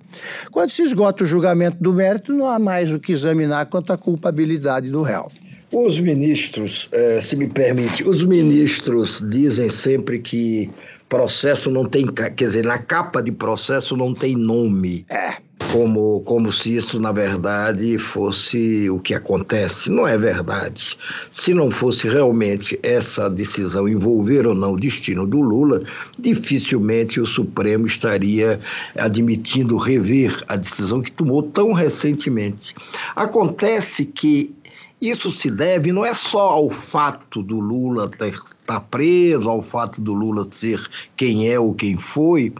Quando 0.51 0.71
se 0.71 0.81
esgota 0.81 1.23
o 1.23 1.27
julgamento 1.27 1.77
do 1.81 1.93
mérito, 1.93 2.33
não 2.33 2.47
há 2.47 2.59
mais 2.59 2.91
o 2.91 2.99
que 2.99 3.13
examinar 3.13 3.67
quanto 3.67 3.93
à 3.93 3.97
culpabilidade 3.97 4.91
do 4.91 5.01
réu. 5.01 5.31
Os 5.71 5.99
ministros, 5.99 6.87
eh, 6.91 7.19
se 7.21 7.35
me 7.35 7.47
permite, 7.47 8.07
os 8.07 8.23
ministros 8.23 9.23
dizem 9.27 9.67
sempre 9.69 10.19
que 10.19 10.69
processo 11.09 11.69
não 11.71 11.85
tem, 11.85 12.05
quer 12.07 12.33
dizer, 12.33 12.65
na 12.65 12.77
capa 12.77 13.21
de 13.21 13.31
processo 13.31 13.95
não 13.95 14.13
tem 14.13 14.35
nome. 14.35 15.05
É. 15.09 15.35
Como, 15.71 16.21
como 16.21 16.51
se 16.51 16.75
isso, 16.75 16.99
na 16.99 17.11
verdade, 17.11 17.97
fosse 17.97 18.89
o 18.89 18.99
que 18.99 19.13
acontece. 19.13 19.89
Não 19.89 20.07
é 20.07 20.17
verdade. 20.17 20.97
Se 21.31 21.53
não 21.53 21.71
fosse 21.71 22.07
realmente 22.07 22.77
essa 22.83 23.29
decisão 23.29 23.87
envolver 23.87 24.45
ou 24.45 24.53
não 24.53 24.73
o 24.73 24.79
destino 24.79 25.25
do 25.25 25.41
Lula, 25.41 25.81
dificilmente 26.19 27.19
o 27.19 27.25
Supremo 27.25 27.87
estaria 27.87 28.59
admitindo 28.95 29.77
rever 29.77 30.43
a 30.47 30.55
decisão 30.55 31.01
que 31.01 31.11
tomou 31.11 31.41
tão 31.41 31.73
recentemente. 31.73 32.75
Acontece 33.15 34.05
que 34.05 34.53
isso 35.09 35.31
se 35.31 35.49
deve 35.49 35.91
não 35.91 36.05
é 36.05 36.13
só 36.13 36.49
ao 36.49 36.69
fato 36.69 37.41
do 37.41 37.59
Lula 37.59 38.05
estar 38.05 38.31
tá 38.65 38.79
preso, 38.79 39.49
ao 39.49 39.61
fato 39.61 40.01
do 40.01 40.13
Lula 40.13 40.47
ser 40.51 40.85
quem 41.15 41.49
é 41.49 41.59
ou 41.59 41.73
quem 41.73 41.97
foi. 41.97 42.53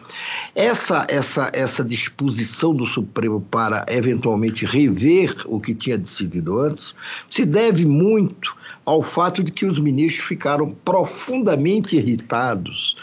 Essa, 0.53 1.05
essa, 1.09 1.49
essa 1.53 1.83
disposição 1.83 2.73
do 2.73 2.85
Supremo 2.85 3.41
para 3.41 3.85
eventualmente 3.87 4.65
rever 4.65 5.35
o 5.45 5.59
que 5.59 5.73
tinha 5.73 5.97
decidido 5.97 6.59
antes 6.59 6.93
se 7.29 7.45
deve 7.45 7.85
muito 7.85 8.55
ao 8.85 9.01
fato 9.01 9.43
de 9.43 9.51
que 9.51 9.65
os 9.65 9.79
ministros 9.79 10.27
ficaram 10.27 10.69
profundamente 10.85 11.95
irritados 11.95 12.95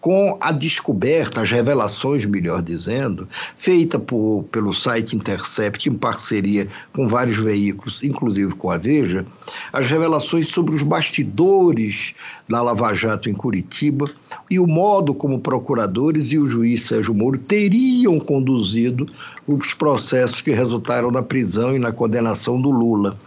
com 0.00 0.36
a 0.40 0.52
descoberta, 0.52 1.42
as 1.42 1.50
revelações, 1.50 2.24
melhor 2.24 2.62
dizendo, 2.62 3.28
feita 3.56 3.98
por, 3.98 4.44
pelo 4.50 4.72
site 4.72 5.16
Intercept 5.16 5.88
em 5.88 5.92
parceria 5.92 6.68
com 6.92 7.08
vários 7.08 7.38
veículos, 7.38 8.02
inclusive 8.02 8.54
com 8.54 8.70
a 8.70 8.76
Veja, 8.76 9.26
as 9.72 9.86
revelações 9.86 10.48
sobre 10.48 10.74
os 10.74 10.82
bastidores 10.82 12.14
da 12.48 12.62
Lava 12.62 12.94
Jato 12.94 13.28
em 13.28 13.34
Curitiba 13.34 14.06
e 14.50 14.58
o 14.58 14.66
modo 14.66 15.14
como 15.14 15.38
procuradores 15.38 16.32
e 16.32 16.38
o 16.38 16.46
juiz 16.46 16.86
Sérgio 16.86 17.14
Moro 17.14 17.36
teriam 17.36 18.18
conduzido 18.18 19.06
os 19.46 19.74
processos 19.74 20.42
que 20.42 20.50
resultaram 20.50 21.10
na 21.10 21.22
prisão 21.22 21.74
e 21.74 21.78
na 21.78 21.92
condenação 21.92 22.60
do 22.60 22.70
Lula. 22.70 23.18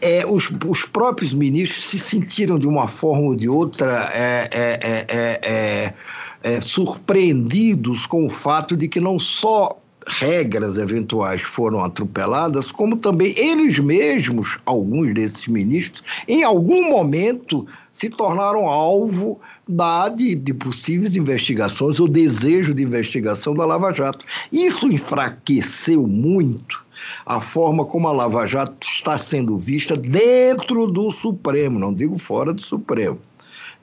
É, 0.00 0.24
os, 0.26 0.50
os 0.66 0.84
próprios 0.84 1.32
ministros 1.32 1.84
se 1.84 1.98
sentiram 1.98 2.58
de 2.58 2.66
uma 2.66 2.88
forma 2.88 3.28
ou 3.28 3.36
de 3.36 3.48
outra 3.48 4.10
é, 4.12 4.48
é, 4.52 5.06
é, 5.08 5.94
é, 6.42 6.60
surpreendidos 6.60 8.06
com 8.06 8.24
o 8.24 8.30
fato 8.30 8.76
de 8.76 8.88
que 8.88 9.00
não 9.00 9.18
só 9.18 9.78
regras 10.08 10.78
eventuais 10.78 11.42
foram 11.42 11.84
atropeladas, 11.84 12.72
como 12.72 12.96
também 12.96 13.34
eles 13.36 13.78
mesmos, 13.78 14.58
alguns 14.64 15.14
desses 15.14 15.46
ministros, 15.46 16.02
em 16.26 16.42
algum 16.42 16.88
momento 16.88 17.66
se 17.92 18.08
tornaram 18.08 18.66
alvo 18.66 19.40
da, 19.68 20.08
de, 20.08 20.34
de 20.34 20.54
possíveis 20.54 21.16
investigações 21.16 22.00
ou 22.00 22.08
desejo 22.08 22.72
de 22.72 22.82
investigação 22.82 23.54
da 23.54 23.66
Lava 23.66 23.92
Jato. 23.92 24.24
Isso 24.50 24.90
enfraqueceu 24.90 26.06
muito 26.06 26.86
a 27.26 27.40
forma 27.40 27.84
como 27.84 28.08
a 28.08 28.12
Lava 28.12 28.46
Jato 28.46 28.86
está 28.86 29.18
sendo 29.18 29.58
vista 29.58 29.96
dentro 29.96 30.86
do 30.86 31.10
Supremo, 31.10 31.78
não 31.78 31.92
digo 31.92 32.18
fora 32.18 32.52
do 32.52 32.62
Supremo 32.62 33.18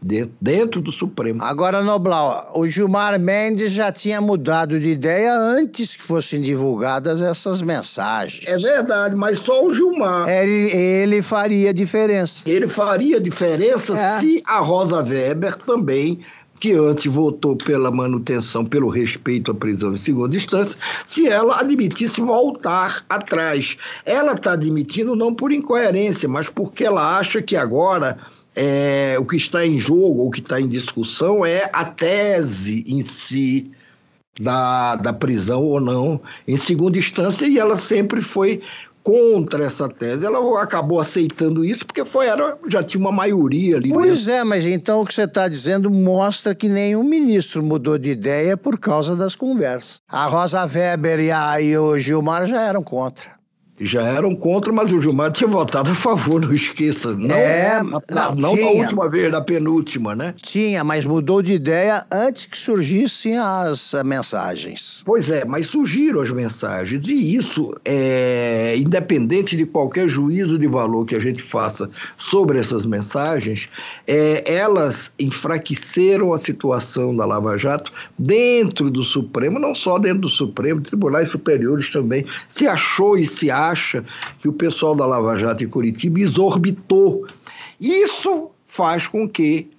dentro 0.01 0.81
do 0.81 0.91
Supremo. 0.91 1.43
Agora, 1.43 1.81
Noblau, 1.81 2.51
o 2.55 2.67
Gilmar 2.67 3.19
Mendes 3.19 3.71
já 3.71 3.91
tinha 3.91 4.21
mudado 4.21 4.79
de 4.79 4.89
ideia 4.89 5.33
antes 5.33 5.95
que 5.95 6.03
fossem 6.03 6.39
divulgadas 6.41 7.19
essas 7.21 7.61
mensagens. 7.61 8.43
É 8.47 8.57
verdade, 8.57 9.15
mas 9.15 9.39
só 9.39 9.65
o 9.65 9.73
Gilmar. 9.73 10.29
Ele, 10.29 10.71
ele 10.71 11.21
faria 11.21 11.73
diferença. 11.73 12.41
Ele 12.45 12.67
faria 12.67 13.19
diferença 13.19 13.97
é. 13.97 14.19
se 14.19 14.43
a 14.45 14.59
Rosa 14.59 15.01
Weber 15.01 15.57
também 15.57 16.19
que 16.59 16.73
antes 16.73 17.11
votou 17.11 17.55
pela 17.55 17.91
manutenção, 17.91 18.65
pelo 18.65 18.89
respeito 18.89 19.51
à 19.51 19.53
prisão 19.53 19.93
em 19.93 19.97
segunda 19.97 20.35
instância, 20.35 20.79
se 21.05 21.27
ela 21.27 21.59
admitisse 21.59 22.21
voltar 22.21 23.05
atrás. 23.09 23.77
Ela 24.05 24.33
está 24.33 24.53
admitindo 24.53 25.15
não 25.15 25.33
por 25.33 25.51
incoerência, 25.51 26.29
mas 26.29 26.49
porque 26.49 26.85
ela 26.85 27.17
acha 27.17 27.41
que 27.41 27.55
agora 27.55 28.17
é, 28.55 29.17
o 29.19 29.25
que 29.25 29.35
está 29.35 29.65
em 29.65 29.77
jogo, 29.77 30.25
o 30.25 30.31
que 30.31 30.39
está 30.39 30.59
em 30.59 30.67
discussão 30.67 31.45
é 31.45 31.69
a 31.73 31.83
tese 31.83 32.83
em 32.87 33.01
si 33.01 33.71
da, 34.39 34.95
da 34.95 35.13
prisão 35.13 35.63
ou 35.63 35.79
não 35.79 36.19
em 36.47 36.57
segunda 36.57 36.97
instância 36.97 37.45
e 37.45 37.57
ela 37.57 37.77
sempre 37.77 38.21
foi 38.21 38.61
contra 39.03 39.63
essa 39.63 39.87
tese. 39.87 40.25
Ela 40.25 40.61
acabou 40.61 40.99
aceitando 40.99 41.63
isso 41.63 41.85
porque 41.85 42.03
foi, 42.03 42.25
era, 42.25 42.57
já 42.67 42.81
tinha 42.81 42.99
uma 42.99 43.11
maioria 43.11 43.77
ali. 43.77 43.89
Pois 43.89 44.25
dentro. 44.25 44.39
é, 44.39 44.43
mas 44.43 44.65
então 44.65 45.01
o 45.01 45.05
que 45.05 45.13
você 45.13 45.23
está 45.23 45.47
dizendo 45.47 45.91
mostra 45.91 46.55
que 46.55 46.67
nenhum 46.67 47.03
ministro 47.03 47.61
mudou 47.61 47.99
de 47.99 48.09
ideia 48.09 48.57
por 48.57 48.79
causa 48.79 49.15
das 49.15 49.35
conversas. 49.35 49.97
A 50.09 50.25
Rosa 50.25 50.65
Weber 50.65 51.19
e, 51.19 51.31
a, 51.31 51.61
e 51.61 51.77
o 51.77 51.99
Gilmar 51.99 52.47
já 52.47 52.61
eram 52.61 52.81
contra 52.81 53.35
já 53.79 54.03
eram 54.03 54.33
contra, 54.33 54.71
mas 54.71 54.91
o 54.91 55.01
Gilmar 55.01 55.31
tinha 55.31 55.49
votado 55.49 55.91
a 55.91 55.95
favor, 55.95 56.39
não 56.39 56.53
esqueça. 56.53 57.13
Não, 57.15 57.35
é, 57.35 57.83
não, 57.83 58.01
não 58.09 58.35
na 58.35 58.49
última 58.69 59.09
vez, 59.09 59.29
na 59.29 59.41
penúltima, 59.41 60.15
né? 60.15 60.33
Tinha, 60.41 60.83
mas 60.83 61.03
mudou 61.03 61.41
de 61.41 61.53
ideia 61.53 62.05
antes 62.09 62.45
que 62.45 62.57
surgissem 62.57 63.37
as 63.37 63.93
mensagens. 64.05 65.03
Pois 65.05 65.29
é, 65.29 65.43
mas 65.43 65.67
surgiram 65.67 66.21
as 66.21 66.31
mensagens. 66.31 67.05
E 67.05 67.35
isso, 67.35 67.75
é, 67.83 68.75
independente 68.77 69.57
de 69.57 69.65
qualquer 69.65 70.07
juízo 70.07 70.57
de 70.57 70.67
valor 70.67 71.05
que 71.05 71.15
a 71.15 71.19
gente 71.19 71.43
faça 71.43 71.89
sobre 72.17 72.59
essas 72.59 72.85
mensagens, 72.85 73.67
é, 74.07 74.43
elas 74.45 75.11
enfraqueceram 75.19 76.33
a 76.33 76.37
situação 76.37 77.13
da 77.13 77.25
Lava 77.25 77.57
Jato 77.57 77.91
dentro 78.17 78.89
do 78.89 79.03
Supremo, 79.03 79.59
não 79.59 79.75
só 79.75 79.99
dentro 79.99 80.21
do 80.21 80.29
Supremo, 80.29 80.79
tribunais 80.79 81.27
superiores 81.27 81.91
também. 81.91 82.25
Se 82.47 82.67
achou 82.67 83.17
e 83.17 83.25
se 83.25 83.51
acha 83.51 83.64
acha 83.69 84.03
que 84.39 84.47
o 84.47 84.53
pessoal 84.53 84.95
da 84.95 85.05
Lava 85.05 85.35
Jato 85.37 85.63
em 85.63 85.67
Curitiba 85.67 86.19
exorbitou. 86.19 87.27
Isso 87.79 88.51
faz 88.67 89.07
com 89.07 89.27
que, 89.27 89.69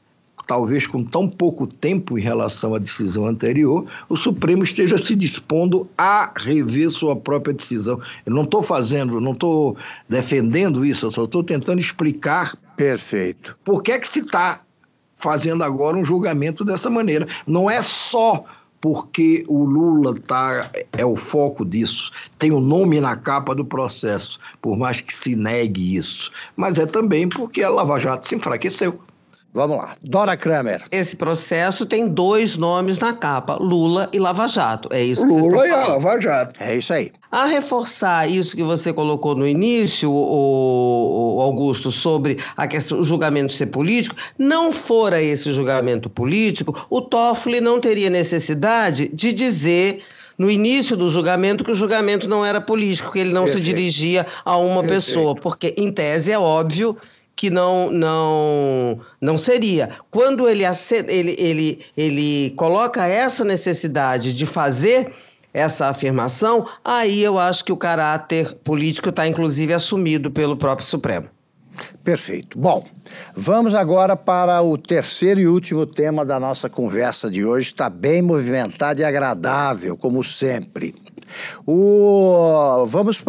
talvez 0.46 0.86
com 0.86 1.02
tão 1.02 1.28
pouco 1.28 1.66
tempo 1.66 2.18
em 2.18 2.22
relação 2.22 2.74
à 2.74 2.78
decisão 2.78 3.26
anterior, 3.26 3.86
o 4.08 4.16
Supremo 4.16 4.62
esteja 4.62 4.96
se 4.96 5.14
dispondo 5.14 5.88
a 5.96 6.32
rever 6.36 6.90
sua 6.90 7.16
própria 7.16 7.54
decisão. 7.54 8.00
Eu 8.24 8.32
não 8.32 8.44
estou 8.44 8.62
fazendo, 8.62 9.20
não 9.20 9.32
estou 9.32 9.76
defendendo 10.08 10.84
isso, 10.84 11.06
eu 11.06 11.10
só 11.10 11.24
estou 11.24 11.42
tentando 11.42 11.80
explicar. 11.80 12.56
Perfeito. 12.76 13.58
Por 13.64 13.82
que, 13.82 13.92
é 13.92 13.98
que 13.98 14.08
se 14.08 14.20
está 14.20 14.60
fazendo 15.16 15.64
agora 15.64 15.96
um 15.96 16.04
julgamento 16.04 16.64
dessa 16.64 16.90
maneira? 16.90 17.26
Não 17.46 17.70
é 17.70 17.82
só 17.82 18.44
porque 18.86 19.44
o 19.48 19.64
Lula 19.64 20.14
tá, 20.14 20.70
é 20.96 21.04
o 21.04 21.16
foco 21.16 21.64
disso, 21.64 22.12
tem 22.38 22.52
o 22.52 22.60
nome 22.60 23.00
na 23.00 23.16
capa 23.16 23.52
do 23.52 23.64
processo, 23.64 24.38
por 24.62 24.78
mais 24.78 25.00
que 25.00 25.12
se 25.12 25.34
negue 25.34 25.96
isso. 25.96 26.30
Mas 26.54 26.78
é 26.78 26.86
também 26.86 27.28
porque 27.28 27.64
a 27.64 27.68
Lava 27.68 27.98
Jato 27.98 28.28
se 28.28 28.36
enfraqueceu. 28.36 28.96
Vamos 29.56 29.78
lá. 29.78 29.96
Dora 30.02 30.36
Kramer. 30.36 30.82
Esse 30.92 31.16
processo 31.16 31.86
tem 31.86 32.06
dois 32.06 32.58
nomes 32.58 32.98
na 32.98 33.14
capa: 33.14 33.56
Lula 33.58 34.06
e 34.12 34.18
Lava 34.18 34.46
Jato. 34.46 34.90
É 34.92 35.02
isso 35.02 35.26
que 35.26 35.32
Lula 35.32 35.66
e 35.66 35.70
a 35.70 35.88
Lava 35.88 36.20
Jato. 36.20 36.62
É 36.62 36.76
isso 36.76 36.92
aí. 36.92 37.10
A 37.32 37.46
reforçar 37.46 38.30
isso 38.30 38.54
que 38.54 38.62
você 38.62 38.92
colocou 38.92 39.34
no 39.34 39.48
início, 39.48 40.12
o, 40.12 41.40
Augusto, 41.40 41.90
sobre 41.90 42.38
a 42.54 42.66
questão 42.66 42.98
do 42.98 43.04
julgamento 43.04 43.54
ser 43.54 43.68
político, 43.68 44.14
não 44.38 44.70
fora 44.70 45.22
esse 45.22 45.50
julgamento 45.50 46.10
político, 46.10 46.86
o 46.90 47.00
Toffoli 47.00 47.58
não 47.58 47.80
teria 47.80 48.10
necessidade 48.10 49.08
de 49.08 49.32
dizer 49.32 50.02
no 50.36 50.50
início 50.50 50.98
do 50.98 51.08
julgamento 51.08 51.64
que 51.64 51.70
o 51.70 51.74
julgamento 51.74 52.28
não 52.28 52.44
era 52.44 52.60
político, 52.60 53.10
que 53.10 53.20
ele 53.20 53.32
não 53.32 53.44
Perfeito. 53.44 53.64
se 53.64 53.72
dirigia 53.72 54.26
a 54.44 54.58
uma 54.58 54.82
Perfeito. 54.82 55.06
pessoa, 55.06 55.34
porque 55.34 55.74
em 55.78 55.90
tese 55.90 56.30
é 56.30 56.38
óbvio 56.38 56.94
que 57.36 57.50
não 57.50 57.90
não 57.90 59.00
não 59.20 59.36
seria. 59.36 59.90
Quando 60.10 60.48
ele, 60.48 60.64
ele, 61.06 61.36
ele, 61.38 61.84
ele 61.96 62.50
coloca 62.56 63.06
essa 63.06 63.44
necessidade 63.44 64.34
de 64.34 64.46
fazer 64.46 65.12
essa 65.52 65.86
afirmação, 65.88 66.66
aí 66.84 67.22
eu 67.22 67.38
acho 67.38 67.64
que 67.64 67.72
o 67.72 67.76
caráter 67.76 68.54
político 68.64 69.10
está 69.10 69.26
inclusive 69.26 69.72
assumido 69.72 70.30
pelo 70.30 70.56
próprio 70.56 70.86
Supremo. 70.86 71.28
Perfeito. 72.02 72.58
Bom, 72.58 72.86
vamos 73.34 73.74
agora 73.74 74.16
para 74.16 74.62
o 74.62 74.78
terceiro 74.78 75.40
e 75.40 75.46
último 75.46 75.86
tema 75.86 76.24
da 76.24 76.40
nossa 76.40 76.68
conversa 76.70 77.30
de 77.30 77.44
hoje. 77.44 77.68
Está 77.68 77.90
bem 77.90 78.22
movimentado 78.22 79.00
e 79.00 79.04
agradável, 79.04 79.96
como 79.96 80.22
sempre. 80.24 80.94
O, 81.66 82.84
vamos 82.86 83.22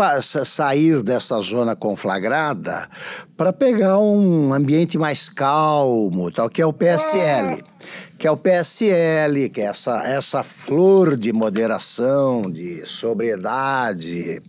sair 0.46 1.02
dessa 1.02 1.40
zona 1.42 1.76
conflagrada 1.76 2.90
para 3.36 3.54
pegar 3.54 4.00
um 4.00 4.54
ambiente 4.54 4.98
mais 4.98 5.30
calmo, 5.30 6.32
tal, 6.32 6.50
que 6.50 6.62
é 6.62 6.66
o 6.66 6.74
PSL. 6.74 7.64
Que 8.18 8.28
é 8.28 8.32
o 8.32 8.38
PSL, 8.38 9.50
que 9.50 9.62
é 9.62 9.66
essa, 9.66 10.02
essa 10.04 10.44
flor 10.44 11.16
de 11.16 11.32
moderação, 11.32 12.50
de 12.50 12.86
sobriedade. 12.86 14.42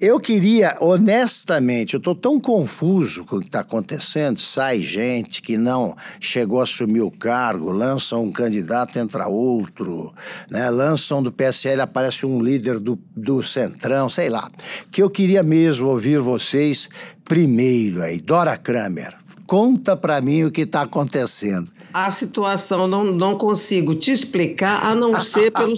Eu 0.00 0.20
queria, 0.20 0.76
honestamente, 0.80 1.94
eu 1.94 1.98
estou 1.98 2.14
tão 2.14 2.38
confuso 2.38 3.24
com 3.24 3.36
o 3.36 3.40
que 3.40 3.46
está 3.46 3.60
acontecendo. 3.60 4.40
Sai 4.40 4.80
gente 4.80 5.42
que 5.42 5.56
não 5.56 5.96
chegou 6.20 6.60
a 6.60 6.62
assumir 6.62 7.00
o 7.00 7.10
cargo, 7.10 7.70
lançam 7.70 8.22
um 8.22 8.30
candidato, 8.30 8.98
entra 8.98 9.26
outro, 9.26 10.12
né? 10.50 10.70
lançam 10.70 11.22
do 11.22 11.32
PSL, 11.32 11.80
aparece 11.80 12.24
um 12.24 12.40
líder 12.40 12.78
do, 12.78 12.98
do 13.16 13.42
Centrão, 13.42 14.08
sei 14.08 14.28
lá. 14.28 14.48
Que 14.90 15.02
eu 15.02 15.10
queria 15.10 15.42
mesmo 15.42 15.88
ouvir 15.88 16.20
vocês 16.20 16.88
primeiro 17.24 18.02
aí. 18.02 18.20
Dora 18.20 18.56
Kramer, 18.56 19.14
conta 19.48 19.96
para 19.96 20.20
mim 20.20 20.44
o 20.44 20.50
que 20.52 20.60
está 20.60 20.82
acontecendo 20.82 21.68
a 21.92 22.10
situação 22.10 22.86
não, 22.86 23.02
não 23.02 23.36
consigo 23.36 23.94
te 23.94 24.12
explicar 24.12 24.84
a 24.84 24.94
não 24.94 25.22
ser 25.22 25.50
pelo, 25.50 25.74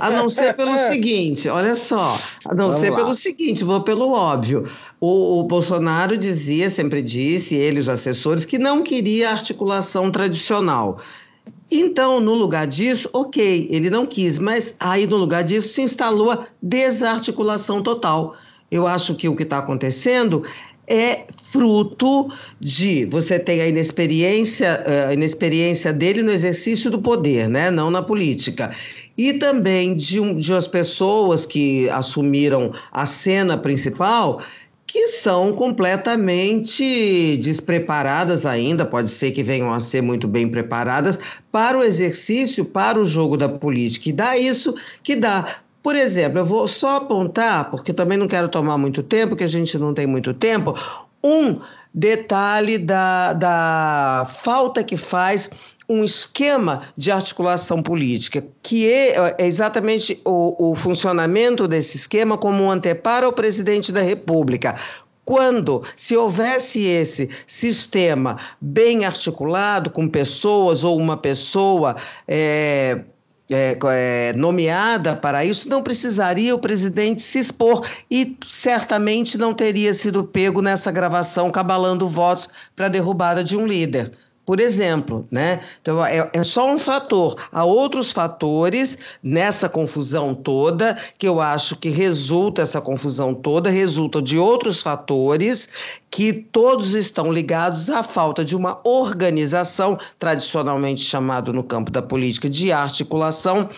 a 0.00 0.10
não 0.10 0.28
ser 0.28 0.54
pelo 0.54 0.74
seguinte, 0.90 1.48
olha 1.48 1.74
só, 1.76 2.18
a 2.44 2.54
não 2.54 2.68
Vamos 2.68 2.80
ser 2.80 2.90
lá. 2.90 2.96
pelo 2.96 3.14
seguinte, 3.14 3.64
vou 3.64 3.80
pelo 3.82 4.10
óbvio. 4.10 4.68
O, 5.00 5.38
o, 5.38 5.44
Bolsonaro 5.44 6.18
dizia, 6.18 6.68
sempre 6.68 7.00
disse, 7.00 7.54
ele 7.54 7.80
os 7.80 7.88
assessores, 7.88 8.44
que 8.44 8.58
não 8.58 8.82
queria 8.82 9.30
articulação 9.30 10.10
tradicional. 10.10 11.00
Então, 11.70 12.20
no 12.20 12.34
lugar 12.34 12.66
disso, 12.66 13.08
ok, 13.12 13.68
ele 13.70 13.88
não 13.88 14.04
quis, 14.04 14.38
mas 14.38 14.76
aí 14.78 15.06
no 15.06 15.16
lugar 15.16 15.42
disso 15.42 15.72
se 15.72 15.80
instalou 15.80 16.30
a 16.30 16.46
desarticulação 16.60 17.82
total. 17.82 18.36
Eu 18.70 18.86
acho 18.86 19.14
que 19.14 19.28
o 19.28 19.34
que 19.34 19.42
está 19.42 19.58
acontecendo 19.58 20.44
é 20.86 21.24
fruto 21.50 22.30
de 22.60 23.04
você 23.06 23.38
tem 23.38 23.60
a 23.60 23.68
inexperiência, 23.68 24.82
eh, 24.86 25.06
a 25.08 25.12
inexperiência 25.14 25.92
dele 25.92 26.22
no 26.22 26.30
exercício 26.30 26.90
do 26.90 27.00
poder, 27.00 27.48
né? 27.48 27.70
não 27.70 27.90
na 27.90 28.02
política. 28.02 28.74
E 29.16 29.34
também 29.34 29.94
de, 29.94 30.18
um, 30.18 30.36
de 30.36 30.52
umas 30.52 30.66
pessoas 30.66 31.46
que 31.46 31.88
assumiram 31.90 32.72
a 32.90 33.06
cena 33.06 33.56
principal 33.58 34.42
que 34.92 35.08
são 35.08 35.54
completamente 35.54 37.38
despreparadas 37.38 38.44
ainda, 38.44 38.84
pode 38.84 39.10
ser 39.10 39.30
que 39.30 39.42
venham 39.42 39.72
a 39.72 39.80
ser 39.80 40.02
muito 40.02 40.28
bem 40.28 40.46
preparadas 40.46 41.18
para 41.50 41.78
o 41.78 41.82
exercício, 41.82 42.62
para 42.62 43.00
o 43.00 43.04
jogo 43.06 43.38
da 43.38 43.48
política. 43.48 44.10
E 44.10 44.12
dá 44.12 44.36
isso 44.36 44.74
que 45.02 45.16
dá 45.16 45.61
por 45.82 45.96
exemplo, 45.96 46.38
eu 46.38 46.46
vou 46.46 46.68
só 46.68 46.96
apontar, 46.96 47.70
porque 47.70 47.92
também 47.92 48.16
não 48.16 48.28
quero 48.28 48.48
tomar 48.48 48.78
muito 48.78 49.02
tempo, 49.02 49.34
que 49.34 49.44
a 49.44 49.48
gente 49.48 49.76
não 49.76 49.92
tem 49.92 50.06
muito 50.06 50.32
tempo, 50.32 50.74
um 51.22 51.60
detalhe 51.92 52.78
da, 52.78 53.32
da 53.32 54.26
falta 54.28 54.82
que 54.82 54.96
faz 54.96 55.50
um 55.88 56.04
esquema 56.04 56.82
de 56.96 57.10
articulação 57.10 57.82
política, 57.82 58.44
que 58.62 58.88
é, 58.90 59.34
é 59.38 59.46
exatamente 59.46 60.20
o, 60.24 60.70
o, 60.70 60.74
funcionamento 60.74 61.68
desse 61.68 61.96
esquema 61.96 62.38
como 62.38 62.62
um 62.62 62.70
anteparo 62.70 63.26
ao 63.26 63.32
presidente 63.32 63.92
da 63.92 64.00
República. 64.00 64.78
Quando, 65.24 65.84
se 65.96 66.16
houvesse 66.16 66.82
esse 66.84 67.28
sistema 67.46 68.38
bem 68.60 69.04
articulado, 69.04 69.90
com 69.90 70.08
pessoas 70.08 70.82
ou 70.82 70.96
uma 70.96 71.16
pessoa 71.16 71.96
é, 72.26 73.02
é, 73.54 73.78
é, 73.90 74.32
nomeada 74.34 75.16
para 75.16 75.44
isso, 75.44 75.68
não 75.68 75.82
precisaria 75.82 76.54
o 76.54 76.58
presidente 76.58 77.22
se 77.22 77.38
expor 77.38 77.86
e 78.10 78.36
certamente 78.48 79.36
não 79.38 79.54
teria 79.54 79.92
sido 79.94 80.24
pego 80.24 80.62
nessa 80.62 80.90
gravação 80.90 81.50
cabalando 81.50 82.08
votos 82.08 82.48
para 82.74 82.86
a 82.86 82.88
derrubada 82.88 83.42
de 83.44 83.56
um 83.56 83.66
líder 83.66 84.12
por 84.44 84.58
exemplo, 84.58 85.26
né? 85.30 85.60
Então 85.80 86.04
é, 86.04 86.28
é, 86.32 86.42
só 86.42 86.72
um 86.72 86.78
fator. 86.78 87.36
Há 87.52 87.64
outros 87.64 88.10
fatores 88.10 88.98
nessa 89.22 89.68
confusão 89.68 90.34
toda 90.34 90.98
que 91.16 91.28
eu 91.28 91.40
acho 91.40 91.76
que 91.76 91.88
resulta 91.88 92.62
essa 92.62 92.80
confusão 92.80 93.34
toda 93.34 93.70
resulta 93.70 94.20
de 94.20 94.38
outros 94.38 94.82
fatores 94.82 95.68
que 96.10 96.32
todos 96.32 96.94
estão 96.94 97.32
ligados 97.32 97.88
à 97.88 98.02
falta 98.02 98.44
de 98.44 98.56
uma 98.56 98.80
organização 98.82 99.98
tradicionalmente 100.18 101.02
chamado 101.02 101.52
no 101.52 101.62
campo 101.62 101.90
da 101.90 102.02
política 102.02 102.50
de 102.50 102.72
articulação 102.72 103.70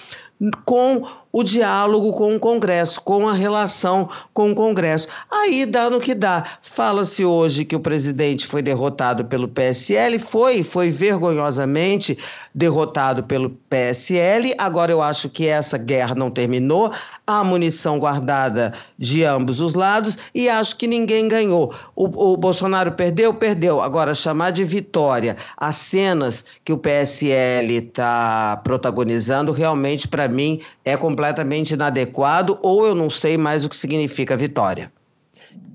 com 0.64 1.06
o 1.34 1.42
diálogo 1.42 2.12
com 2.12 2.36
o 2.36 2.38
Congresso, 2.38 3.00
com 3.00 3.28
a 3.28 3.32
relação 3.32 4.08
com 4.32 4.52
o 4.52 4.54
Congresso. 4.54 5.08
Aí 5.28 5.66
dá 5.66 5.90
no 5.90 5.98
que 5.98 6.14
dá. 6.14 6.44
Fala-se 6.62 7.24
hoje 7.24 7.64
que 7.64 7.74
o 7.74 7.80
presidente 7.80 8.46
foi 8.46 8.62
derrotado 8.62 9.24
pelo 9.24 9.48
PSL, 9.48 10.20
foi, 10.20 10.62
foi 10.62 10.90
vergonhosamente 10.92 12.16
derrotado 12.54 13.24
pelo 13.24 13.50
PSL. 13.68 14.54
Agora 14.56 14.92
eu 14.92 15.02
acho 15.02 15.28
que 15.28 15.46
essa 15.46 15.76
guerra 15.76 16.14
não 16.14 16.30
terminou, 16.30 16.92
há 17.26 17.42
munição 17.42 17.98
guardada 17.98 18.72
de 18.96 19.24
ambos 19.24 19.60
os 19.60 19.74
lados 19.74 20.16
e 20.32 20.48
acho 20.48 20.76
que 20.76 20.86
ninguém 20.86 21.26
ganhou. 21.26 21.74
O, 21.96 22.32
o 22.32 22.36
Bolsonaro 22.36 22.92
perdeu, 22.92 23.34
perdeu. 23.34 23.80
Agora 23.82 24.14
chamar 24.14 24.52
de 24.52 24.62
vitória 24.62 25.36
as 25.56 25.76
cenas 25.76 26.44
que 26.64 26.72
o 26.72 26.78
PSL 26.78 27.76
está 27.76 28.60
protagonizando 28.62 29.50
realmente 29.50 30.06
para 30.06 30.28
mim 30.28 30.60
é 30.84 30.96
completamente 30.96 31.74
inadequado 31.74 32.58
ou 32.62 32.86
eu 32.86 32.94
não 32.94 33.10
sei 33.10 33.36
mais 33.36 33.64
o 33.64 33.68
que 33.68 33.76
significa 33.76 34.36
vitória. 34.36 34.92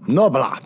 Noblar. 0.08 0.62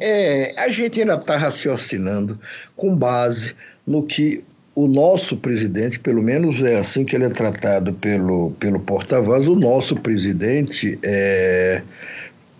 É, 0.00 0.54
a 0.58 0.68
gente 0.68 1.00
ainda 1.00 1.14
está 1.14 1.36
raciocinando 1.36 2.38
com 2.74 2.96
base 2.96 3.54
no 3.86 4.02
que 4.02 4.42
o 4.74 4.88
nosso 4.88 5.36
presidente, 5.36 6.00
pelo 6.00 6.22
menos 6.22 6.60
é 6.62 6.76
assim 6.76 7.04
que 7.04 7.14
ele 7.14 7.26
é 7.26 7.30
tratado 7.30 7.92
pelo, 7.92 8.50
pelo 8.52 8.80
porta-voz, 8.80 9.46
o 9.46 9.54
nosso 9.54 9.94
presidente 9.94 10.98
é, 11.02 11.80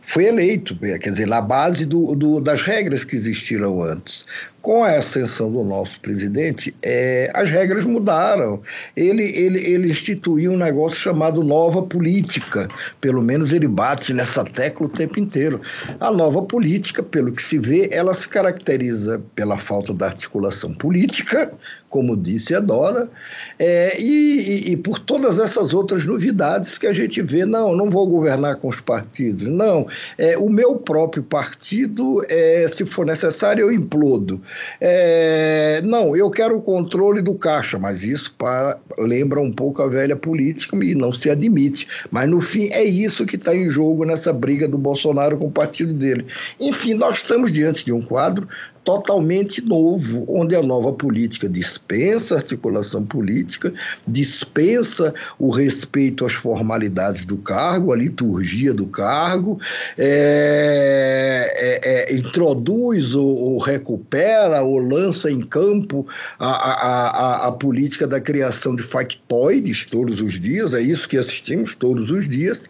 foi 0.03 0.27
eleito, 0.27 0.77
quer 0.77 1.11
dizer, 1.11 1.27
na 1.27 1.41
base 1.41 1.85
do, 1.85 2.15
do, 2.15 2.41
das 2.41 2.63
regras 2.63 3.05
que 3.05 3.17
existiram 3.17 3.83
antes. 3.83 4.25
Com 4.65 4.83
a 4.83 4.97
ascensão 4.97 5.53
do 5.53 5.63
nosso 5.63 6.01
presidente, 6.01 6.75
é, 6.83 7.31
as 7.35 7.51
regras 7.51 7.85
mudaram. 7.85 8.63
Ele, 8.97 9.23
ele, 9.23 9.61
ele 9.61 9.91
instituiu 9.91 10.53
um 10.53 10.57
negócio 10.57 10.99
chamado 10.99 11.45
nova 11.45 11.83
política. 11.83 12.67
Pelo 12.99 13.21
menos 13.21 13.53
ele 13.53 13.69
bate 13.69 14.15
nessa 14.15 14.43
tecla 14.43 14.87
o 14.87 14.89
tempo 14.89 15.21
inteiro. 15.21 15.61
A 16.01 16.11
nova 16.11 16.41
política, 16.41 17.03
pelo 17.03 17.31
que 17.31 17.43
se 17.43 17.59
vê, 17.59 17.91
ela 17.93 18.15
se 18.15 18.27
caracteriza 18.27 19.21
pela 19.35 19.59
falta 19.59 19.93
da 19.93 20.07
articulação 20.07 20.73
política 20.73 21.53
como 21.95 22.17
disse 22.17 22.53
a 22.57 22.59
Dora, 22.59 23.09
é, 23.57 23.97
e, 24.01 24.65
e, 24.67 24.73
e, 24.73 24.77
por 24.77 24.99
todas 24.99 25.39
essas 25.39 25.73
outras 25.73 26.05
novidades 26.05 26.77
que 26.77 26.89
a 26.89 26.93
gente 26.93 27.23
vê. 27.23 27.47
Não, 27.47 27.77
não 27.77 27.89
vou 27.89 28.05
governar 28.09 28.57
com 28.57 28.67
os 28.67 28.81
partidos. 28.81 29.47
Não, 29.47 29.87
é, 30.19 30.37
o 30.37 30.51
meu 30.51 30.75
próprio 30.75 31.23
partido, 31.23 32.21
é, 32.29 32.67
se 32.67 32.85
for 32.85 33.07
necessário, 33.07 33.63
eu 33.63 33.73
implodo. 33.73 34.43
É, 34.81 35.81
não, 35.85 36.17
eu 36.17 36.31
quero 36.31 36.57
o 36.57 36.63
controle 36.63 37.23
do 37.23 37.35
caixa, 37.35 37.79
mas 37.79 38.05
isso 38.05 38.35
para, 38.39 38.79
lembra 38.99 39.41
um 39.41 39.53
pouco 39.53 39.83
a 39.83 39.89
velha 39.89 40.17
política 40.17 40.77
e 40.83 40.95
não 40.95 41.13
se 41.13 41.31
admite. 41.31 41.87
Mas, 42.11 42.29
no 42.29 42.41
fim, 42.41 42.69
é 42.73 42.85
isso 42.85 43.27
que 43.27 43.37
está 43.37 43.55
em 43.55 43.69
jogo 43.71 44.05
nessa 44.05 44.33
briga 44.33 44.69
do 44.69 44.79
Bolsonaro 44.79 45.39
com 45.39 45.47
o 45.47 45.51
partido 45.51 45.93
dele. 45.93 46.27
Enfim, 46.61 46.95
nós 46.95 47.17
estamos 47.17 47.53
diante 47.53 47.85
de 47.85 47.93
um 47.93 48.03
quadro 48.03 48.47
totalmente 48.85 49.63
novo, 49.63 50.25
onde 50.29 50.55
a 50.55 50.63
nova 50.63 50.93
política 50.93 51.49
dispensa 51.49 52.35
a 52.35 52.39
articulação 52.39 53.03
política, 53.03 53.73
dispensa 54.07 55.15
o 55.39 55.51
respeito 55.51 56.27
às 56.27 56.35
formalidades 56.35 57.25
do 57.25 57.39
cargo, 57.39 57.93
a 57.93 57.97
liturgia 57.97 58.75
do 58.75 58.87
cargo, 58.87 59.59
é, 59.97 61.51
é, 61.57 62.13
é, 62.13 62.15
introduz 62.15 63.15
ou, 63.15 63.27
ou, 63.27 63.59
recupera 63.59 64.44
ou 64.63 64.79
lança 64.79 65.31
em 65.31 65.41
campo 65.41 66.07
a, 66.39 66.47
a, 66.47 67.09
a, 67.09 67.47
a 67.49 67.53
política 67.53 68.07
da 68.07 68.21
criação 68.21 68.75
de 68.75 68.83
factoides 68.83 69.85
todos 69.85 70.21
os 70.21 70.41
dias, 70.41 70.75
é 70.75 70.81
isso 70.81 71.09
que 71.09 71.19
assistimos 71.19 71.75
todos 71.75 72.11
os 72.11 72.29
dias, 72.29 72.65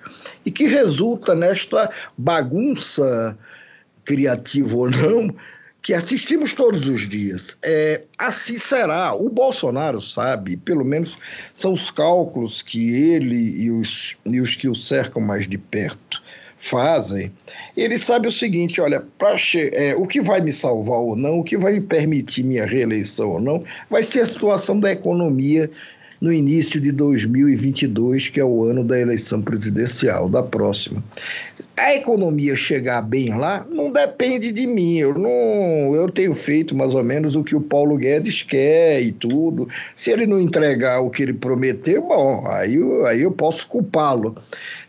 e 0.44 0.50
que 0.50 0.66
resulta 0.66 1.34
nesta 1.34 1.90
bagunça 2.16 3.36
criativa 4.04 4.76
ou 4.76 4.90
não, 4.90 5.34
que 5.84 5.92
assistimos 5.92 6.54
todos 6.54 6.88
os 6.88 7.06
dias. 7.08 7.58
É, 7.62 8.02
assim 8.18 8.56
será. 8.56 9.14
O 9.14 9.28
Bolsonaro 9.28 10.00
sabe, 10.00 10.56
pelo 10.56 10.84
menos 10.84 11.18
são 11.52 11.74
os 11.74 11.90
cálculos 11.90 12.62
que 12.62 12.90
ele 12.90 13.62
e 13.62 13.70
os, 13.70 14.16
e 14.24 14.40
os 14.40 14.56
que 14.56 14.66
o 14.66 14.74
cercam 14.74 15.22
mais 15.22 15.46
de 15.46 15.58
perto 15.58 16.23
fazem. 16.64 17.30
Ele 17.76 17.98
sabe 17.98 18.28
o 18.28 18.32
seguinte: 18.32 18.80
olha, 18.80 19.04
é, 19.72 19.94
o 19.96 20.06
que 20.06 20.20
vai 20.20 20.40
me 20.40 20.52
salvar 20.52 20.98
ou 20.98 21.16
não, 21.16 21.40
o 21.40 21.44
que 21.44 21.56
vai 21.56 21.74
me 21.74 21.80
permitir 21.80 22.42
minha 22.42 22.64
reeleição 22.64 23.32
ou 23.32 23.40
não, 23.40 23.62
vai 23.90 24.02
ser 24.02 24.20
a 24.20 24.26
situação 24.26 24.80
da 24.80 24.90
economia 24.90 25.70
no 26.20 26.32
início 26.32 26.80
de 26.80 26.90
2022, 26.90 28.30
que 28.30 28.40
é 28.40 28.44
o 28.44 28.64
ano 28.64 28.82
da 28.82 28.98
eleição 28.98 29.42
presidencial, 29.42 30.26
da 30.26 30.42
próxima. 30.42 31.04
A 31.76 31.94
economia 31.94 32.56
chegar 32.56 33.02
bem 33.02 33.36
lá 33.36 33.66
não 33.70 33.92
depende 33.92 34.50
de 34.50 34.66
mim. 34.66 34.96
Eu, 34.96 35.12
não, 35.18 35.94
eu 35.94 36.08
tenho 36.08 36.34
feito 36.34 36.74
mais 36.74 36.94
ou 36.94 37.04
menos 37.04 37.36
o 37.36 37.44
que 37.44 37.54
o 37.54 37.60
Paulo 37.60 37.98
Guedes 37.98 38.42
quer 38.42 39.02
e 39.02 39.12
tudo. 39.12 39.68
Se 39.94 40.10
ele 40.10 40.26
não 40.26 40.40
entregar 40.40 41.00
o 41.00 41.10
que 41.10 41.22
ele 41.22 41.34
prometeu, 41.34 42.00
bom, 42.00 42.46
aí, 42.48 42.78
aí 43.06 43.20
eu 43.20 43.30
posso 43.30 43.66
culpá-lo. 43.66 44.34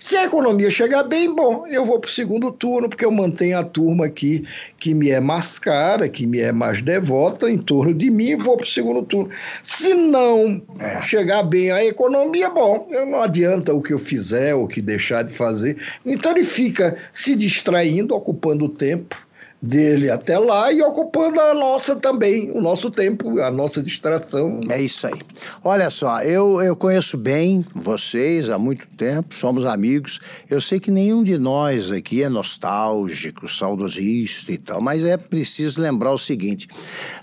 Se 0.06 0.16
a 0.16 0.26
economia 0.26 0.70
chegar 0.70 1.02
bem, 1.02 1.34
bom, 1.34 1.66
eu 1.66 1.84
vou 1.84 2.00
para 2.00 2.08
o 2.08 2.12
segundo 2.12 2.52
turno, 2.52 2.88
porque 2.88 3.04
eu 3.04 3.12
mantenho 3.12 3.58
a 3.58 3.64
turma 3.64 4.06
aqui 4.06 4.46
que 4.78 4.94
me 4.94 5.10
é 5.10 5.20
mais 5.20 5.58
cara, 5.58 6.08
que 6.08 6.28
me 6.28 6.40
é 6.40 6.52
mais 6.52 6.80
devota 6.80 7.50
em 7.50 7.58
torno 7.58 7.92
de 7.92 8.12
mim, 8.12 8.26
e 8.26 8.36
vou 8.36 8.56
para 8.56 8.66
o 8.66 8.70
segundo 8.70 9.02
turno. 9.02 9.32
Se 9.64 9.96
não 9.96 10.62
é. 10.78 11.02
chegar 11.02 11.42
bem 11.42 11.72
a 11.72 11.84
economia, 11.84 12.52
bom, 12.52 12.88
eu 12.92 13.04
não 13.08 13.24
adianta 13.24 13.74
o 13.74 13.82
que 13.82 13.94
eu 13.94 13.98
fizer 13.98 14.54
o 14.54 14.68
que 14.68 14.80
deixar 14.80 15.24
de 15.24 15.34
fazer. 15.34 15.76
Então 16.06 16.34
ele 16.34 16.46
fica 16.46 16.96
se 17.12 17.36
distraindo, 17.36 18.14
ocupando 18.14 18.66
o 18.66 18.70
tempo 18.70 19.26
dele 19.62 20.10
até 20.10 20.38
lá 20.38 20.72
e 20.72 20.82
ocupando 20.82 21.40
a 21.40 21.54
nossa 21.54 21.96
também, 21.96 22.52
o 22.52 22.62
nosso 22.62 22.92
tempo, 22.92 23.40
a 23.40 23.50
nossa 23.50 23.82
distração. 23.82 24.60
É 24.70 24.80
isso 24.80 25.08
aí. 25.08 25.20
Olha 25.64 25.90
só, 25.90 26.22
eu, 26.22 26.62
eu 26.62 26.76
conheço 26.76 27.18
bem 27.18 27.66
vocês 27.74 28.50
há 28.50 28.60
muito 28.60 28.88
tempo, 28.96 29.34
somos 29.34 29.66
amigos. 29.66 30.20
Eu 30.50 30.62
sei 30.62 30.80
que 30.80 30.92
nenhum 30.92 31.24
de 31.24 31.38
nós 31.38 31.92
aqui 31.92 32.22
é 32.22 32.30
nostálgico, 32.30 33.48
saudosista 33.48 34.52
e 34.52 34.58
tal, 34.58 34.82
mas 34.82 35.04
é 35.04 35.18
preciso 35.18 35.82
lembrar 35.82 36.12
o 36.12 36.18
seguinte: 36.18 36.68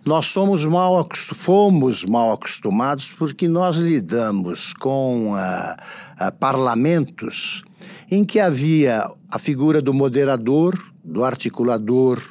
nós 0.05 0.27
somos 0.27 0.65
mal 0.65 1.09
fomos 1.37 2.05
mal 2.05 2.33
acostumados 2.33 3.13
porque 3.13 3.47
nós 3.47 3.77
lidamos 3.77 4.73
com 4.75 5.33
uh, 5.33 5.37
uh, 5.37 6.33
parlamentos 6.39 7.63
em 8.11 8.25
que 8.25 8.39
havia 8.39 9.05
a 9.31 9.39
figura 9.39 9.81
do 9.81 9.95
moderador, 9.95 10.79
do 11.05 11.25
articulador, 11.25 12.23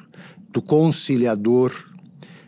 do 0.50 0.62
conciliador. 0.62 1.72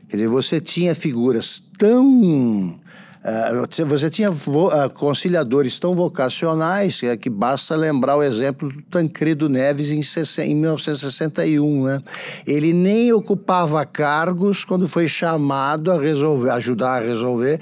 Quer 0.08 0.18
dizer, 0.18 0.28
você 0.28 0.62
tinha 0.62 0.94
figuras 0.94 1.62
tão. 1.78 2.80
Uh, 3.24 3.86
você 3.86 4.10
tinha 4.10 4.30
uh, 4.30 4.90
conciliadores 4.94 5.80
tão 5.80 5.96
vocacionais 5.96 7.00
que, 7.00 7.18
que 7.18 7.30
basta 7.30 7.74
lembrar 7.74 8.18
o 8.18 8.24
exemplo 8.24 8.70
do 8.70 8.82
Tancredo 8.82 9.48
Neves 9.48 9.92
em, 9.92 10.02
em 10.44 10.56
1961. 10.56 11.86
Né? 11.86 12.02
Ele 12.46 12.74
nem 12.74 13.14
ocupava 13.14 13.86
cargos 13.86 14.66
quando 14.66 14.90
foi 14.90 15.08
chamado 15.08 15.90
a 15.90 15.98
resolver, 15.98 16.50
ajudar 16.50 17.02
a 17.02 17.06
resolver 17.06 17.62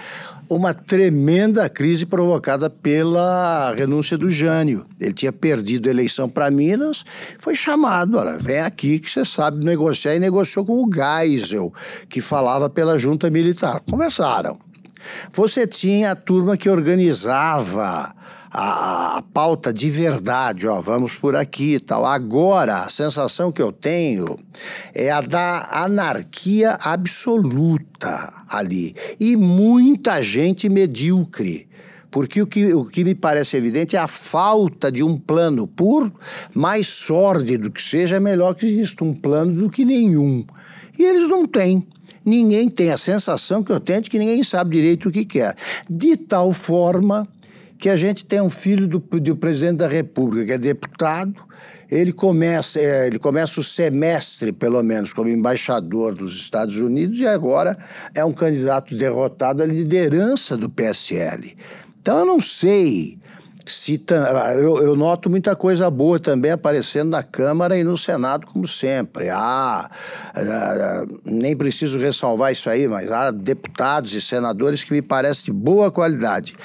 uma 0.55 0.73
tremenda 0.73 1.69
crise 1.69 2.05
provocada 2.05 2.69
pela 2.69 3.73
renúncia 3.73 4.17
do 4.17 4.29
Jânio. 4.29 4.85
Ele 4.99 5.13
tinha 5.13 5.31
perdido 5.31 5.87
a 5.87 5.91
eleição 5.91 6.27
para 6.27 6.51
Minas, 6.51 7.05
foi 7.39 7.55
chamado, 7.55 8.17
olha, 8.17 8.37
vem 8.37 8.59
aqui 8.59 8.99
que 8.99 9.09
você 9.09 9.23
sabe 9.23 9.65
negociar, 9.65 10.13
e 10.13 10.19
negociou 10.19 10.65
com 10.65 10.83
o 10.83 10.89
Geisel, 10.91 11.73
que 12.09 12.19
falava 12.19 12.69
pela 12.69 12.99
junta 12.99 13.29
militar. 13.29 13.81
Conversaram. 13.89 14.59
Você 15.31 15.65
tinha 15.65 16.11
a 16.11 16.15
turma 16.15 16.57
que 16.57 16.69
organizava 16.69 18.13
a, 18.51 19.17
a, 19.17 19.21
pauta 19.21 19.71
de 19.71 19.89
verdade, 19.89 20.67
ó, 20.67 20.81
vamos 20.81 21.15
por 21.15 21.35
aqui 21.35 21.75
e 21.75 21.79
tal. 21.79 22.05
Agora, 22.05 22.81
a 22.81 22.89
sensação 22.89 23.51
que 23.51 23.61
eu 23.61 23.71
tenho 23.71 24.37
é 24.93 25.09
a 25.09 25.21
da 25.21 25.69
anarquia 25.71 26.77
absoluta 26.81 28.33
ali. 28.49 28.93
E 29.19 29.37
muita 29.37 30.21
gente 30.21 30.67
medíocre. 30.67 31.69
Porque 32.09 32.41
o 32.41 32.47
que, 32.47 32.73
o 32.73 32.83
que 32.83 33.05
me 33.05 33.15
parece 33.15 33.55
evidente 33.55 33.95
é 33.95 33.99
a 33.99 34.07
falta 34.07 34.91
de 34.91 35.01
um 35.01 35.17
plano, 35.17 35.65
por 35.65 36.11
mais 36.53 36.87
sórdido 36.87 37.71
que 37.71 37.81
seja, 37.81 38.17
é 38.17 38.19
melhor 38.19 38.53
que 38.53 38.65
exista 38.65 39.05
um 39.05 39.13
plano 39.13 39.63
do 39.63 39.69
que 39.69 39.85
nenhum. 39.85 40.45
E 40.99 41.03
eles 41.03 41.29
não 41.29 41.45
têm 41.45 41.87
ninguém 42.25 42.69
tem 42.69 42.91
a 42.91 42.97
sensação 42.97 43.63
que 43.63 43.71
eu 43.71 43.79
tenho 43.79 44.01
de 44.01 44.09
que 44.09 44.19
ninguém 44.19 44.43
sabe 44.43 44.75
direito 44.75 45.09
o 45.09 45.11
que 45.11 45.25
quer. 45.25 45.55
De 45.89 46.15
tal 46.15 46.51
forma 46.51 47.27
que 47.81 47.89
a 47.89 47.95
gente 47.95 48.23
tem 48.23 48.39
um 48.39 48.49
filho 48.49 48.87
do, 48.87 48.99
do 48.99 49.35
presidente 49.35 49.77
da 49.77 49.87
República, 49.87 50.45
que 50.45 50.51
é 50.51 50.57
deputado, 50.59 51.33
ele 51.89 52.13
começa, 52.13 52.79
é, 52.79 53.07
ele 53.07 53.17
começa 53.17 53.59
o 53.59 53.63
semestre, 53.63 54.51
pelo 54.51 54.83
menos, 54.83 55.13
como 55.13 55.27
embaixador 55.27 56.13
dos 56.13 56.35
Estados 56.35 56.77
Unidos 56.77 57.19
e 57.19 57.25
agora 57.25 57.75
é 58.13 58.23
um 58.23 58.33
candidato 58.33 58.95
derrotado 58.95 59.63
à 59.63 59.65
liderança 59.65 60.55
do 60.55 60.69
PSL. 60.69 61.57
Então 61.99 62.19
eu 62.19 62.25
não 62.25 62.39
sei 62.39 63.17
se 63.65 64.03
eu, 64.59 64.83
eu, 64.83 64.95
noto 64.95 65.27
muita 65.27 65.55
coisa 65.55 65.89
boa 65.89 66.19
também 66.19 66.51
aparecendo 66.51 67.09
na 67.09 67.23
Câmara 67.23 67.75
e 67.75 67.83
no 67.83 67.97
Senado, 67.97 68.45
como 68.45 68.67
sempre. 68.67 69.29
Ah, 69.31 69.89
ah, 70.35 71.05
nem 71.25 71.57
preciso 71.57 71.97
ressalvar 71.97 72.51
isso 72.51 72.69
aí, 72.69 72.87
mas 72.87 73.11
há 73.11 73.31
deputados 73.31 74.13
e 74.13 74.21
senadores 74.21 74.83
que 74.83 74.93
me 74.93 75.01
parecem 75.01 75.45
de 75.45 75.51
boa 75.51 75.89
qualidade 75.89 76.55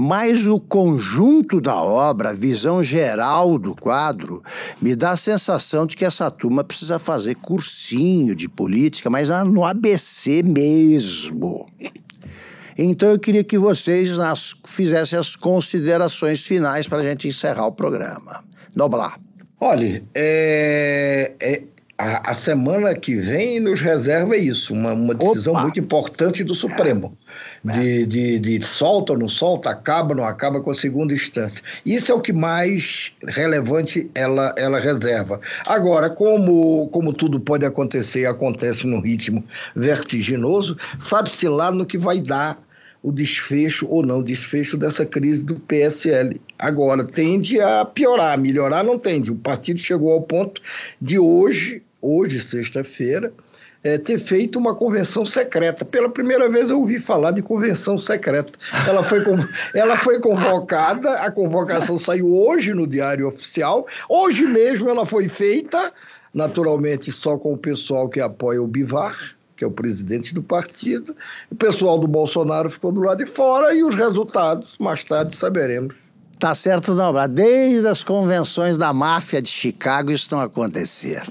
mas 0.00 0.46
o 0.46 0.60
conjunto 0.60 1.60
da 1.60 1.74
obra, 1.74 2.30
a 2.30 2.32
visão 2.32 2.80
geral 2.80 3.58
do 3.58 3.74
quadro, 3.74 4.44
me 4.80 4.94
dá 4.94 5.10
a 5.10 5.16
sensação 5.16 5.84
de 5.86 5.96
que 5.96 6.04
essa 6.04 6.30
turma 6.30 6.62
precisa 6.62 7.00
fazer 7.00 7.34
cursinho 7.34 8.32
de 8.32 8.48
política, 8.48 9.10
mas 9.10 9.28
no 9.28 9.64
ABC 9.64 10.44
mesmo. 10.44 11.66
Então 12.78 13.08
eu 13.10 13.18
queria 13.18 13.42
que 13.42 13.58
vocês 13.58 14.16
nas, 14.16 14.54
fizessem 14.64 15.18
as 15.18 15.34
considerações 15.34 16.44
finais 16.44 16.86
para 16.86 16.98
a 16.98 17.02
gente 17.02 17.26
encerrar 17.26 17.66
o 17.66 17.72
programa. 17.72 18.44
Noblar. 18.76 19.18
Olha, 19.60 20.04
é, 20.14 21.32
é, 21.40 21.62
a, 21.98 22.30
a, 22.30 22.34
semana 22.34 22.94
que 22.94 23.16
vem 23.16 23.58
nos 23.58 23.80
reserva 23.80 24.36
isso, 24.36 24.72
uma, 24.72 24.92
uma 24.92 25.14
decisão 25.14 25.54
Opa. 25.54 25.62
muito 25.62 25.80
importante 25.80 26.44
do 26.44 26.54
Supremo. 26.54 27.18
É. 27.68 27.72
De, 27.72 28.06
de, 28.06 28.38
de 28.38 28.64
solta 28.64 29.14
ou 29.14 29.18
não 29.18 29.28
solta, 29.28 29.70
acaba 29.70 30.10
ou 30.10 30.16
não 30.16 30.24
acaba 30.24 30.60
com 30.60 30.70
a 30.70 30.74
segunda 30.74 31.12
instância. 31.12 31.62
Isso 31.84 32.12
é 32.12 32.14
o 32.14 32.20
que 32.20 32.32
mais 32.32 33.12
relevante 33.26 34.08
ela, 34.14 34.54
ela 34.56 34.78
reserva. 34.78 35.40
Agora, 35.66 36.08
como, 36.08 36.88
como 36.92 37.12
tudo 37.12 37.40
pode 37.40 37.66
acontecer 37.66 38.20
e 38.20 38.26
acontece 38.26 38.86
num 38.86 39.00
ritmo 39.00 39.42
vertiginoso, 39.74 40.76
sabe-se 41.00 41.48
lá 41.48 41.72
no 41.72 41.84
que 41.84 41.98
vai 41.98 42.20
dar 42.20 42.62
o 43.02 43.10
desfecho 43.10 43.86
ou 43.88 44.04
não 44.04 44.22
desfecho 44.22 44.76
dessa 44.76 45.04
crise 45.04 45.42
do 45.42 45.56
PSL. 45.56 46.40
Agora, 46.58 47.04
tende 47.04 47.60
a 47.60 47.84
piorar, 47.84 48.38
melhorar 48.38 48.84
não 48.84 48.98
tende. 48.98 49.30
O 49.32 49.36
partido 49.36 49.80
chegou 49.80 50.12
ao 50.12 50.22
ponto 50.22 50.60
de 51.00 51.18
hoje 51.18 51.82
hoje, 52.00 52.40
sexta-feira, 52.40 53.32
é, 53.82 53.96
ter 53.96 54.18
feito 54.18 54.58
uma 54.58 54.74
convenção 54.74 55.24
secreta. 55.24 55.84
Pela 55.84 56.08
primeira 56.08 56.48
vez 56.48 56.70
eu 56.70 56.78
ouvi 56.78 56.98
falar 56.98 57.30
de 57.30 57.42
convenção 57.42 57.96
secreta. 57.96 58.52
Ela 58.86 59.02
foi, 59.02 59.20
ela 59.74 59.96
foi 59.96 60.18
convocada, 60.20 61.12
a 61.20 61.30
convocação 61.30 61.98
saiu 61.98 62.26
hoje 62.26 62.74
no 62.74 62.86
Diário 62.86 63.28
Oficial, 63.28 63.86
hoje 64.08 64.44
mesmo 64.44 64.88
ela 64.88 65.06
foi 65.06 65.28
feita, 65.28 65.92
naturalmente 66.32 67.10
só 67.12 67.38
com 67.38 67.52
o 67.52 67.58
pessoal 67.58 68.08
que 68.08 68.20
apoia 68.20 68.62
o 68.62 68.66
Bivar, 68.66 69.36
que 69.56 69.64
é 69.64 69.66
o 69.66 69.72
presidente 69.72 70.34
do 70.34 70.42
partido. 70.42 71.16
O 71.50 71.56
pessoal 71.56 71.98
do 71.98 72.06
Bolsonaro 72.06 72.70
ficou 72.70 72.92
do 72.92 73.00
lado 73.00 73.24
de 73.24 73.30
fora 73.30 73.74
e 73.74 73.82
os 73.82 73.94
resultados 73.94 74.76
mais 74.78 75.04
tarde 75.04 75.34
saberemos. 75.34 75.94
Tá 76.38 76.54
certo, 76.54 76.94
não. 76.94 77.12
Desde 77.28 77.88
as 77.88 78.04
convenções 78.04 78.78
da 78.78 78.92
máfia 78.92 79.42
de 79.42 79.48
Chicago 79.48 80.12
isso 80.12 80.28
não 80.30 80.40
acontecia. 80.40 81.22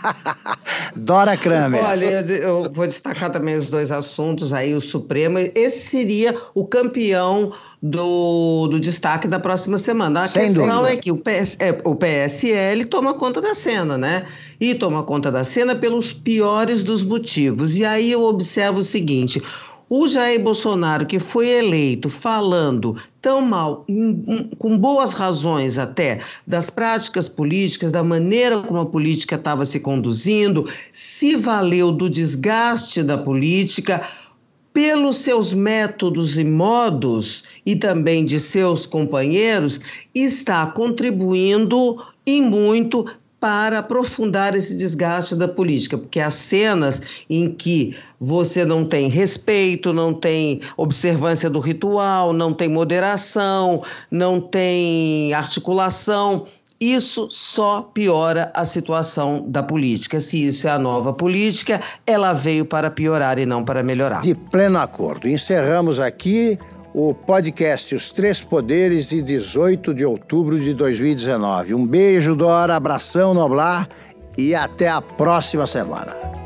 Dora 0.94 1.36
Kramer. 1.36 1.82
Olha, 1.82 2.20
eu 2.20 2.70
vou 2.72 2.86
destacar 2.86 3.30
também 3.30 3.56
os 3.56 3.68
dois 3.68 3.90
assuntos 3.90 4.52
aí, 4.52 4.74
o 4.74 4.80
Supremo. 4.80 5.38
Esse 5.54 5.80
seria 5.80 6.36
o 6.54 6.66
campeão 6.66 7.52
do, 7.82 8.68
do 8.68 8.78
destaque 8.78 9.26
da 9.26 9.38
próxima 9.38 9.78
semana. 9.78 10.22
A 10.22 10.26
Sem 10.26 10.42
questão 10.42 10.66
dúvida. 10.66 10.92
é 10.92 10.96
que 10.96 11.10
o, 11.10 11.16
PS, 11.16 11.56
é, 11.58 11.80
o 11.84 11.94
PSL 11.94 12.84
toma 12.86 13.14
conta 13.14 13.40
da 13.40 13.54
cena, 13.54 13.96
né? 13.96 14.26
E 14.60 14.74
toma 14.74 15.02
conta 15.02 15.30
da 15.30 15.44
cena 15.44 15.74
pelos 15.74 16.12
piores 16.12 16.82
dos 16.82 17.02
motivos. 17.02 17.76
E 17.76 17.84
aí 17.84 18.12
eu 18.12 18.22
observo 18.22 18.80
o 18.80 18.82
seguinte. 18.82 19.42
O 19.88 20.08
Jair 20.08 20.42
Bolsonaro, 20.42 21.06
que 21.06 21.20
foi 21.20 21.48
eleito 21.48 22.10
falando 22.10 23.00
tão 23.20 23.40
mal, 23.40 23.86
com 24.58 24.76
boas 24.76 25.12
razões 25.12 25.78
até, 25.78 26.20
das 26.44 26.68
práticas 26.68 27.28
políticas, 27.28 27.92
da 27.92 28.02
maneira 28.02 28.58
como 28.58 28.80
a 28.80 28.86
política 28.86 29.36
estava 29.36 29.64
se 29.64 29.78
conduzindo, 29.78 30.68
se 30.90 31.36
valeu 31.36 31.92
do 31.92 32.10
desgaste 32.10 33.00
da 33.00 33.16
política, 33.16 34.02
pelos 34.72 35.18
seus 35.18 35.54
métodos 35.54 36.36
e 36.36 36.44
modos 36.44 37.44
e 37.64 37.76
também 37.76 38.24
de 38.24 38.40
seus 38.40 38.86
companheiros, 38.86 39.80
está 40.12 40.66
contribuindo 40.66 42.04
em 42.26 42.42
muito 42.42 43.06
para 43.40 43.80
aprofundar 43.80 44.54
esse 44.56 44.76
desgaste 44.76 45.36
da 45.36 45.46
política, 45.46 45.98
porque 45.98 46.20
as 46.20 46.34
cenas 46.34 47.02
em 47.28 47.50
que 47.50 47.96
você 48.18 48.64
não 48.64 48.84
tem 48.84 49.08
respeito, 49.08 49.92
não 49.92 50.14
tem 50.14 50.60
observância 50.76 51.50
do 51.50 51.60
ritual, 51.60 52.32
não 52.32 52.54
tem 52.54 52.68
moderação, 52.68 53.82
não 54.10 54.40
tem 54.40 55.34
articulação, 55.34 56.46
isso 56.78 57.28
só 57.30 57.82
piora 57.82 58.50
a 58.54 58.64
situação 58.64 59.44
da 59.48 59.62
política. 59.62 60.20
Se 60.20 60.46
isso 60.46 60.68
é 60.68 60.70
a 60.70 60.78
nova 60.78 61.12
política, 61.12 61.80
ela 62.06 62.34
veio 62.34 62.66
para 62.66 62.90
piorar 62.90 63.38
e 63.38 63.46
não 63.46 63.64
para 63.64 63.82
melhorar. 63.82 64.20
De 64.20 64.34
pleno 64.34 64.78
acordo. 64.78 65.26
Encerramos 65.26 65.98
aqui 65.98 66.58
o 66.98 67.12
podcast 67.12 67.94
Os 67.94 68.10
Três 68.10 68.40
Poderes 68.40 69.10
de 69.10 69.20
18 69.20 69.92
de 69.92 70.02
outubro 70.02 70.58
de 70.58 70.72
2019. 70.72 71.74
Um 71.74 71.86
beijo, 71.86 72.34
Dora, 72.34 72.74
abração, 72.74 73.34
Noblar 73.34 73.86
e 74.38 74.54
até 74.54 74.88
a 74.88 75.02
próxima 75.02 75.66
semana. 75.66 76.45